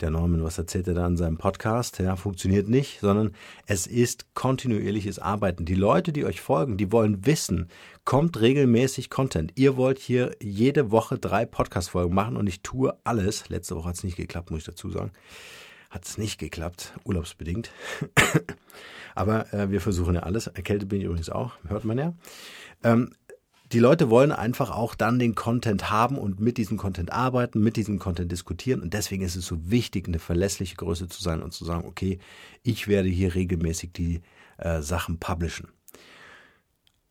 der 0.00 0.10
Norman, 0.10 0.44
was 0.44 0.58
erzählt 0.58 0.88
er 0.88 0.94
da 0.94 1.06
in 1.06 1.16
seinem 1.16 1.38
Podcast? 1.38 1.98
Ja, 1.98 2.16
funktioniert 2.16 2.68
nicht, 2.68 3.00
sondern 3.00 3.32
es 3.66 3.86
ist 3.86 4.26
kontinuierliches 4.34 5.18
Arbeiten. 5.18 5.64
Die 5.64 5.74
Leute, 5.74 6.12
die 6.12 6.26
euch 6.26 6.40
folgen, 6.40 6.76
die 6.76 6.92
wollen 6.92 7.24
wissen, 7.24 7.68
kommt 8.04 8.40
regelmäßig 8.40 9.08
Content. 9.08 9.52
Ihr 9.54 9.76
wollt 9.76 9.98
hier 9.98 10.36
jede 10.40 10.90
Woche 10.90 11.18
drei 11.18 11.46
Podcast-Folgen 11.46 12.14
machen 12.14 12.36
und 12.36 12.46
ich 12.46 12.60
tue 12.60 12.94
alles. 13.04 13.48
Letzte 13.48 13.74
Woche 13.76 13.88
hat 13.88 13.96
es 13.96 14.04
nicht 14.04 14.16
geklappt, 14.16 14.50
muss 14.50 14.60
ich 14.60 14.66
dazu 14.66 14.90
sagen. 14.90 15.12
Hat 15.90 16.04
es 16.04 16.18
nicht 16.18 16.38
geklappt, 16.38 16.94
urlaubsbedingt. 17.04 17.70
Aber 19.14 19.52
äh, 19.52 19.70
wir 19.70 19.80
versuchen 19.80 20.14
ja 20.14 20.22
alles. 20.22 20.46
Erkältet 20.46 20.88
bin 20.88 21.00
ich 21.00 21.06
übrigens 21.06 21.30
auch, 21.30 21.52
hört 21.68 21.84
man 21.84 21.98
ja. 21.98 22.14
Ähm, 22.84 23.12
die 23.72 23.80
Leute 23.80 24.10
wollen 24.10 24.30
einfach 24.30 24.70
auch 24.70 24.94
dann 24.94 25.18
den 25.18 25.34
Content 25.34 25.90
haben 25.90 26.18
und 26.18 26.38
mit 26.38 26.56
diesem 26.56 26.76
Content 26.76 27.12
arbeiten, 27.12 27.60
mit 27.60 27.76
diesem 27.76 27.98
Content 27.98 28.30
diskutieren. 28.30 28.80
Und 28.80 28.94
deswegen 28.94 29.24
ist 29.24 29.34
es 29.34 29.46
so 29.46 29.70
wichtig, 29.70 30.06
eine 30.06 30.20
verlässliche 30.20 30.76
Größe 30.76 31.08
zu 31.08 31.20
sein 31.20 31.42
und 31.42 31.52
zu 31.52 31.64
sagen, 31.64 31.84
okay, 31.86 32.20
ich 32.62 32.86
werde 32.86 33.08
hier 33.08 33.34
regelmäßig 33.34 33.92
die 33.92 34.22
äh, 34.58 34.82
Sachen 34.82 35.18
publishen. 35.18 35.68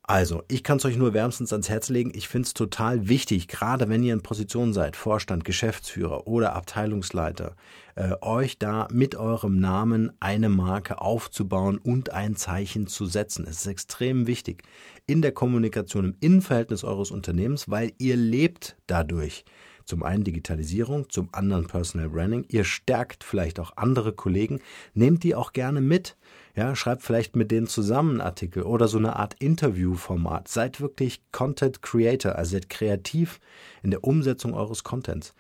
Also, 0.08 0.44
ich 0.48 0.64
kann 0.64 0.78
es 0.78 0.86
euch 0.86 0.98
nur 0.98 1.16
wärmstens 1.16 1.52
ans 1.52 1.68
Herz 1.68 1.90
legen. 1.90 2.12
Ich 2.14 2.28
finde 2.28 2.46
es 2.46 2.54
total 2.54 3.10
wichtig, 3.10 3.48
gerade 3.48 3.90
wenn 3.90 4.04
ihr 4.04 4.14
in 4.14 4.22
Position 4.22 4.72
seid, 4.72 4.96
Vorstand, 4.96 5.46
Geschäftsführer 5.46 6.28
oder 6.28 6.54
Abteilungsleiter, 6.54 7.56
äh, 7.96 8.12
euch 8.22 8.60
da 8.60 8.88
mit 8.92 9.16
eurem 9.16 9.60
Namen 9.60 10.12
eine 10.20 10.50
Marke 10.50 11.02
aufzubauen 11.02 11.80
und 11.80 12.14
ein 12.14 12.36
Zeichen 12.36 12.86
zu 12.86 13.08
setzen. 13.08 13.48
Es 13.50 13.62
ist 13.62 13.68
extrem 13.68 14.28
wichtig 14.28 14.62
in 15.08 15.24
der 15.24 15.32
Kommunikation, 15.32 16.06
im 16.06 16.18
Innenverhältnis 16.20 16.84
eures 16.84 17.10
Unternehmens, 17.10 17.68
weil 17.68 17.92
ihr 17.98 18.16
lebt 18.16 18.78
dadurch. 18.86 19.44
Zum 19.86 20.02
einen 20.02 20.24
Digitalisierung, 20.24 21.10
zum 21.10 21.30
anderen 21.32 21.68
Personal 21.68 22.10
Branding. 22.10 22.46
Ihr 22.50 22.64
stärkt 22.64 23.24
vielleicht 23.24 23.60
auch 23.60 23.78
andere 23.78 24.14
Kollegen, 24.14 24.60
nehmt 24.94 25.24
die 25.24 25.36
auch 25.36 25.54
gerne 25.54 25.80
mit. 25.80 26.16
Ja, 26.56 26.76
schreibt 26.76 27.04
vielleicht 27.04 27.36
mit 27.36 27.52
denen 27.52 27.68
zusammen 27.68 28.22
Artikel 28.22 28.64
oder 28.64 28.88
so 28.88 28.98
eine 28.98 29.18
Art 29.18 29.36
Interviewformat. 29.40 30.48
Seid 30.48 30.80
wirklich 30.80 31.22
Content 31.32 31.82
Creator, 31.82 32.36
also 32.36 32.54
seid 32.54 32.70
kreativ 32.70 33.40
in 33.84 33.92
der 33.92 34.04
Umsetzung 34.04 34.54
eures 34.54 34.84
Contents. 34.84 35.34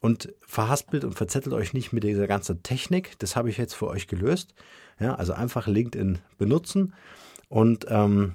Und 0.00 0.32
verhaspelt 0.40 1.04
und 1.04 1.14
verzettelt 1.14 1.54
euch 1.54 1.74
nicht 1.74 1.92
mit 1.92 2.02
dieser 2.04 2.26
ganzen 2.26 2.62
Technik. 2.62 3.18
Das 3.18 3.36
habe 3.36 3.50
ich 3.50 3.58
jetzt 3.58 3.74
für 3.74 3.86
euch 3.86 4.08
gelöst. 4.08 4.54
Ja, 4.98 5.14
also 5.14 5.32
einfach 5.32 5.66
LinkedIn 5.66 6.18
benutzen 6.38 6.94
und 7.48 7.86
ähm, 7.88 8.34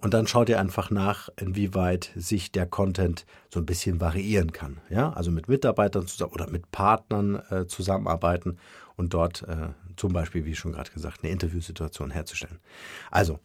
und 0.00 0.12
dann 0.14 0.26
schaut 0.26 0.48
ihr 0.48 0.60
einfach 0.60 0.90
nach, 0.90 1.28
inwieweit 1.40 2.10
sich 2.14 2.52
der 2.52 2.66
Content 2.66 3.24
so 3.48 3.60
ein 3.60 3.66
bisschen 3.66 4.00
variieren 4.00 4.52
kann. 4.52 4.78
Ja, 4.90 5.12
also 5.12 5.30
mit 5.30 5.48
Mitarbeitern 5.48 6.06
zusammen 6.06 6.32
oder 6.32 6.48
mit 6.48 6.70
Partnern 6.70 7.42
äh, 7.50 7.66
zusammenarbeiten 7.66 8.58
und 8.96 9.14
dort 9.14 9.42
äh, 9.48 9.68
zum 9.96 10.12
Beispiel, 10.12 10.44
wie 10.44 10.54
schon 10.54 10.72
gerade 10.72 10.90
gesagt, 10.90 11.20
eine 11.22 11.32
Interviewsituation 11.32 12.10
herzustellen. 12.10 12.58
Also, 13.10 13.40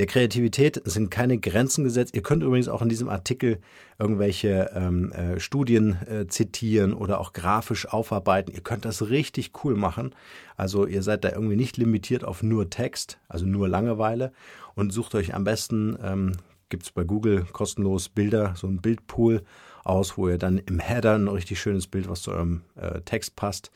Der 0.00 0.06
Kreativität 0.06 0.82
sind 0.84 1.12
keine 1.12 1.38
Grenzen 1.38 1.84
gesetzt. 1.84 2.16
Ihr 2.16 2.22
könnt 2.22 2.42
übrigens 2.42 2.66
auch 2.66 2.82
in 2.82 2.88
diesem 2.88 3.08
Artikel 3.08 3.60
irgendwelche 3.96 4.72
ähm, 4.74 5.12
äh, 5.12 5.38
Studien 5.38 5.96
äh, 6.06 6.26
zitieren 6.26 6.94
oder 6.94 7.20
auch 7.20 7.32
grafisch 7.32 7.86
aufarbeiten. 7.86 8.52
Ihr 8.52 8.62
könnt 8.62 8.84
das 8.84 9.08
richtig 9.08 9.52
cool 9.62 9.76
machen. 9.76 10.12
Also 10.56 10.84
ihr 10.84 11.04
seid 11.04 11.22
da 11.22 11.30
irgendwie 11.30 11.54
nicht 11.54 11.76
limitiert 11.76 12.24
auf 12.24 12.42
nur 12.42 12.70
Text, 12.70 13.18
also 13.28 13.46
nur 13.46 13.68
Langeweile 13.68 14.32
und 14.74 14.92
sucht 14.92 15.14
euch 15.14 15.32
am 15.32 15.44
besten, 15.44 15.96
ähm, 16.02 16.32
gibt 16.70 16.82
es 16.82 16.90
bei 16.90 17.04
Google 17.04 17.44
kostenlos 17.52 18.08
Bilder, 18.08 18.54
so 18.56 18.66
ein 18.66 18.80
Bildpool 18.80 19.44
aus, 19.84 20.18
wo 20.18 20.28
ihr 20.28 20.38
dann 20.38 20.58
im 20.58 20.80
Header 20.80 21.14
ein 21.14 21.28
richtig 21.28 21.60
schönes 21.60 21.86
Bild, 21.86 22.08
was 22.08 22.22
zu 22.22 22.32
eurem 22.32 22.62
äh, 22.74 23.00
Text 23.02 23.36
passt, 23.36 23.70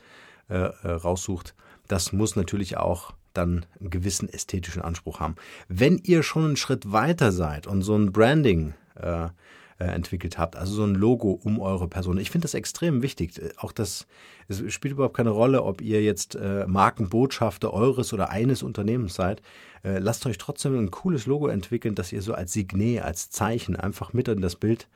äh, 0.48 0.54
äh, 0.56 0.90
raussucht. 0.90 1.54
Das 1.86 2.12
muss 2.12 2.34
natürlich 2.34 2.76
auch 2.76 3.12
dann 3.34 3.66
einen 3.78 3.90
gewissen 3.90 4.28
ästhetischen 4.28 4.82
Anspruch 4.82 5.20
haben. 5.20 5.36
Wenn 5.68 5.98
ihr 5.98 6.22
schon 6.22 6.44
einen 6.44 6.56
Schritt 6.56 6.92
weiter 6.92 7.32
seid 7.32 7.66
und 7.66 7.82
so 7.82 7.96
ein 7.96 8.12
Branding 8.12 8.74
äh, 8.96 9.24
äh 9.24 9.84
entwickelt 9.84 10.38
habt, 10.38 10.56
also 10.56 10.74
so 10.74 10.84
ein 10.84 10.94
Logo 10.94 11.30
um 11.30 11.60
eure 11.60 11.88
Person. 11.88 12.18
Ich 12.18 12.30
finde 12.30 12.44
das 12.44 12.54
extrem 12.54 13.02
wichtig. 13.02 13.40
Auch 13.58 13.72
das, 13.72 14.06
es 14.48 14.62
spielt 14.72 14.92
überhaupt 14.92 15.16
keine 15.16 15.30
Rolle, 15.30 15.62
ob 15.62 15.80
ihr 15.80 16.02
jetzt 16.02 16.34
äh, 16.34 16.66
Markenbotschafter 16.66 17.72
eures 17.72 18.12
oder 18.12 18.30
eines 18.30 18.62
Unternehmens 18.62 19.14
seid. 19.14 19.40
Äh, 19.84 19.98
lasst 19.98 20.26
euch 20.26 20.38
trotzdem 20.38 20.76
ein 20.78 20.90
cooles 20.90 21.26
Logo 21.26 21.46
entwickeln, 21.48 21.94
das 21.94 22.12
ihr 22.12 22.22
so 22.22 22.34
als 22.34 22.52
Signet, 22.52 23.02
als 23.02 23.30
Zeichen 23.30 23.76
einfach 23.76 24.12
mit 24.12 24.28
in 24.28 24.40
das 24.40 24.56
Bild 24.56 24.88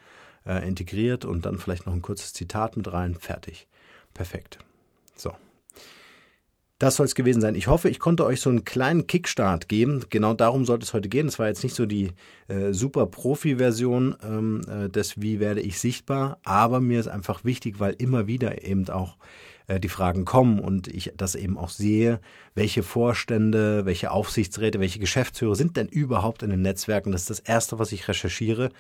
äh, 0.47 0.67
integriert 0.67 1.25
und 1.25 1.47
dann 1.47 1.59
vielleicht 1.59 1.87
noch 1.87 1.93
ein 1.93 2.03
kurzes 2.03 2.33
Zitat 2.33 2.77
mit 2.77 2.93
rein. 2.93 3.15
Fertig. 3.15 3.69
Perfekt. 4.15 4.59
So. 5.17 5.33
Das 6.83 6.97
soll 6.97 7.07
es 7.07 7.15
gewesen 7.15 7.41
sein. 7.41 7.55
Ich 7.55 7.69
hoffe, 7.69 7.89
ich 7.89 8.01
konnte 8.01 8.27
euch 8.27 8.41
so 8.41 8.51
einen 8.51 8.65
kleinen 8.65 9.07
Kickstart 9.07 9.69
geben. 9.69 10.05
Genau 10.11 10.35
darum 10.35 10.65
sollte 10.65 10.83
es 10.83 10.93
heute 10.93 11.09
gehen. 11.09 11.29
Es 11.29 11.39
war 11.39 11.47
jetzt 11.47 11.63
nicht 11.63 11.77
so 11.77 11.87
die 11.87 12.11
äh, 12.49 12.73
super 12.73 13.07
Profi-Version 13.07 14.17
ähm, 14.21 14.63
äh, 14.69 14.89
des 14.89 15.21
Wie 15.23 15.39
werde 15.39 15.61
ich 15.61 15.79
sichtbar, 15.79 16.39
aber 16.43 16.81
mir 16.81 16.99
ist 16.99 17.07
einfach 17.07 17.45
wichtig, 17.45 17.79
weil 17.79 17.95
immer 17.99 18.27
wieder 18.27 18.65
eben 18.65 18.89
auch 18.89 19.17
die 19.81 19.89
Fragen 19.89 20.25
kommen 20.25 20.59
und 20.59 20.89
ich 20.89 21.13
das 21.17 21.35
eben 21.35 21.59
auch 21.59 21.71
sehe, 21.71 22.21
welche 22.55 22.83
Vorstände, 22.83 23.85
welche 23.85 24.11
Aufsichtsräte, 24.11 24.81
welche 24.81 24.99
Geschäftsführer 24.99 25.55
sind 25.55 25.77
denn 25.77 25.89
überhaupt 25.89 26.43
in 26.43 26.51
den 26.51 26.63
Netzwerken. 26.63 27.13
Das 27.13 27.23
ist 27.23 27.31
das 27.31 27.41
Erste, 27.41 27.79
was 27.79 27.93
ich 27.93 28.09
recherchiere. 28.09 28.71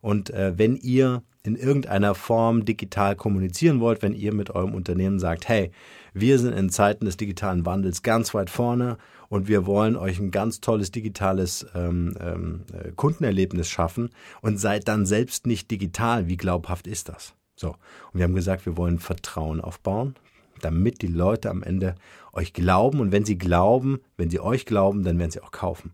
Und 0.00 0.30
äh, 0.30 0.58
wenn 0.58 0.76
ihr 0.76 1.22
in 1.44 1.56
irgendeiner 1.56 2.14
Form 2.14 2.64
digital 2.64 3.16
kommunizieren 3.16 3.80
wollt, 3.80 4.02
wenn 4.02 4.14
ihr 4.14 4.34
mit 4.34 4.50
eurem 4.50 4.74
Unternehmen 4.74 5.18
sagt, 5.18 5.48
hey, 5.48 5.70
wir 6.14 6.38
sind 6.38 6.52
in 6.52 6.70
Zeiten 6.70 7.04
des 7.04 7.16
digitalen 7.16 7.66
Wandels 7.66 8.02
ganz 8.02 8.34
weit 8.34 8.50
vorne 8.50 8.98
und 9.28 9.48
wir 9.48 9.66
wollen 9.66 9.96
euch 9.96 10.18
ein 10.18 10.30
ganz 10.30 10.60
tolles 10.60 10.90
digitales 10.90 11.66
ähm, 11.74 12.14
ähm, 12.20 12.64
äh, 12.72 12.92
Kundenerlebnis 12.92 13.68
schaffen 13.68 14.10
und 14.40 14.58
seid 14.58 14.88
dann 14.88 15.06
selbst 15.06 15.46
nicht 15.46 15.70
digital. 15.70 16.28
Wie 16.28 16.36
glaubhaft 16.36 16.86
ist 16.86 17.08
das? 17.08 17.34
So, 17.56 17.68
und 17.68 18.18
wir 18.18 18.24
haben 18.24 18.34
gesagt, 18.34 18.66
wir 18.66 18.76
wollen 18.76 18.98
Vertrauen 18.98 19.60
aufbauen, 19.60 20.14
damit 20.64 21.02
die 21.02 21.08
Leute 21.08 21.50
am 21.50 21.62
Ende 21.62 21.94
euch 22.32 22.52
glauben 22.52 23.00
und 23.00 23.12
wenn 23.12 23.24
sie 23.24 23.38
glauben, 23.38 24.00
wenn 24.16 24.30
sie 24.30 24.40
euch 24.40 24.66
glauben, 24.66 25.04
dann 25.04 25.18
werden 25.18 25.30
sie 25.30 25.42
auch 25.42 25.52
kaufen. 25.52 25.92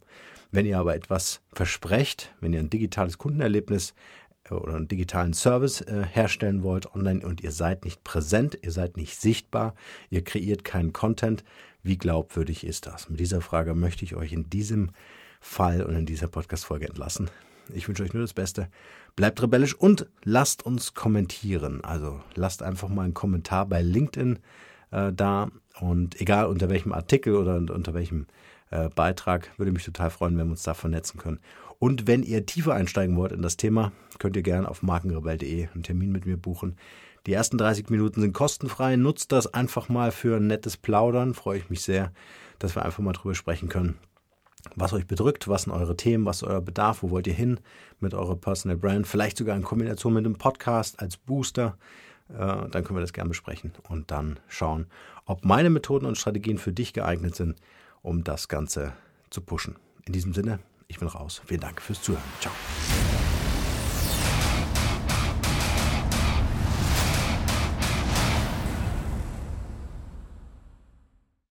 Wenn 0.52 0.66
ihr 0.66 0.78
aber 0.78 0.94
etwas 0.94 1.42
versprecht, 1.52 2.34
wenn 2.40 2.52
ihr 2.52 2.60
ein 2.60 2.70
digitales 2.70 3.18
Kundenerlebnis 3.18 3.94
äh, 4.44 4.54
oder 4.54 4.74
einen 4.74 4.88
digitalen 4.88 5.32
Service 5.32 5.80
äh, 5.82 6.04
herstellen 6.10 6.62
wollt 6.62 6.94
online 6.94 7.24
und 7.24 7.40
ihr 7.40 7.52
seid 7.52 7.84
nicht 7.84 8.02
präsent, 8.04 8.58
ihr 8.62 8.72
seid 8.72 8.96
nicht 8.96 9.20
sichtbar, 9.20 9.74
ihr 10.10 10.24
kreiert 10.24 10.64
keinen 10.64 10.92
Content, 10.92 11.44
wie 11.82 11.96
glaubwürdig 11.96 12.64
ist 12.64 12.86
das? 12.86 13.08
Mit 13.08 13.20
dieser 13.20 13.40
Frage 13.40 13.74
möchte 13.74 14.04
ich 14.04 14.14
euch 14.14 14.32
in 14.32 14.50
diesem 14.50 14.90
Fall 15.40 15.82
und 15.82 15.96
in 15.96 16.04
dieser 16.06 16.28
Podcast-Folge 16.28 16.86
entlassen. 16.86 17.30
Ich 17.72 17.88
wünsche 17.88 18.02
euch 18.02 18.12
nur 18.12 18.22
das 18.22 18.34
Beste. 18.34 18.68
Bleibt 19.16 19.42
rebellisch 19.42 19.74
und 19.74 20.06
lasst 20.24 20.64
uns 20.64 20.94
kommentieren. 20.94 21.84
Also 21.84 22.20
lasst 22.34 22.62
einfach 22.62 22.88
mal 22.88 23.04
einen 23.04 23.14
Kommentar 23.14 23.66
bei 23.66 23.82
LinkedIn 23.82 24.38
äh, 24.90 25.12
da 25.12 25.50
und 25.80 26.20
egal 26.20 26.46
unter 26.46 26.68
welchem 26.68 26.92
Artikel 26.92 27.34
oder 27.34 27.56
unter 27.56 27.94
welchem 27.94 28.26
äh, 28.70 28.88
Beitrag. 28.88 29.50
Würde 29.56 29.72
mich 29.72 29.84
total 29.84 30.10
freuen, 30.10 30.36
wenn 30.38 30.46
wir 30.46 30.52
uns 30.52 30.62
da 30.62 30.74
vernetzen 30.74 31.18
können. 31.18 31.40
Und 31.78 32.06
wenn 32.06 32.22
ihr 32.22 32.44
tiefer 32.44 32.74
einsteigen 32.74 33.16
wollt 33.16 33.32
in 33.32 33.42
das 33.42 33.56
Thema, 33.56 33.92
könnt 34.18 34.36
ihr 34.36 34.42
gerne 34.42 34.68
auf 34.68 34.82
markenrebell.de 34.82 35.68
einen 35.72 35.82
Termin 35.82 36.12
mit 36.12 36.26
mir 36.26 36.36
buchen. 36.36 36.76
Die 37.26 37.32
ersten 37.32 37.58
30 37.58 37.90
Minuten 37.90 38.20
sind 38.20 38.32
kostenfrei. 38.32 38.96
Nutzt 38.96 39.32
das 39.32 39.52
einfach 39.52 39.88
mal 39.88 40.10
für 40.10 40.36
ein 40.36 40.46
nettes 40.46 40.76
Plaudern. 40.76 41.34
Freue 41.34 41.58
ich 41.58 41.70
mich 41.70 41.82
sehr, 41.82 42.12
dass 42.58 42.76
wir 42.76 42.84
einfach 42.84 43.02
mal 43.02 43.12
drüber 43.12 43.34
sprechen 43.34 43.68
können, 43.68 43.96
was 44.76 44.92
euch 44.92 45.06
bedrückt, 45.06 45.48
was 45.48 45.62
sind 45.62 45.72
eure 45.72 45.96
Themen, 45.96 46.24
was 46.24 46.42
ist 46.42 46.48
euer 46.48 46.60
Bedarf, 46.60 47.02
wo 47.02 47.10
wollt 47.10 47.26
ihr 47.26 47.34
hin 47.34 47.60
mit 48.00 48.14
eurer 48.14 48.36
Personal 48.36 48.76
Brand, 48.76 49.06
vielleicht 49.06 49.36
sogar 49.36 49.56
in 49.56 49.62
Kombination 49.62 50.14
mit 50.14 50.24
einem 50.24 50.36
Podcast 50.36 51.00
als 51.00 51.16
Booster. 51.16 51.76
Äh, 52.28 52.34
dann 52.36 52.84
können 52.84 52.96
wir 52.96 53.00
das 53.00 53.12
gerne 53.12 53.28
besprechen 53.28 53.72
und 53.88 54.10
dann 54.10 54.38
schauen, 54.48 54.86
ob 55.26 55.44
meine 55.44 55.70
Methoden 55.70 56.06
und 56.06 56.18
Strategien 56.18 56.58
für 56.58 56.72
dich 56.72 56.92
geeignet 56.92 57.34
sind, 57.34 57.56
um 58.02 58.24
das 58.24 58.48
Ganze 58.48 58.92
zu 59.30 59.40
pushen. 59.40 59.76
In 60.04 60.12
diesem 60.12 60.32
Sinne, 60.32 60.60
ich 60.88 60.98
bin 60.98 61.08
raus. 61.08 61.42
Vielen 61.46 61.60
Dank 61.60 61.80
fürs 61.80 62.02
Zuhören. 62.02 62.22
Ciao. 62.40 62.52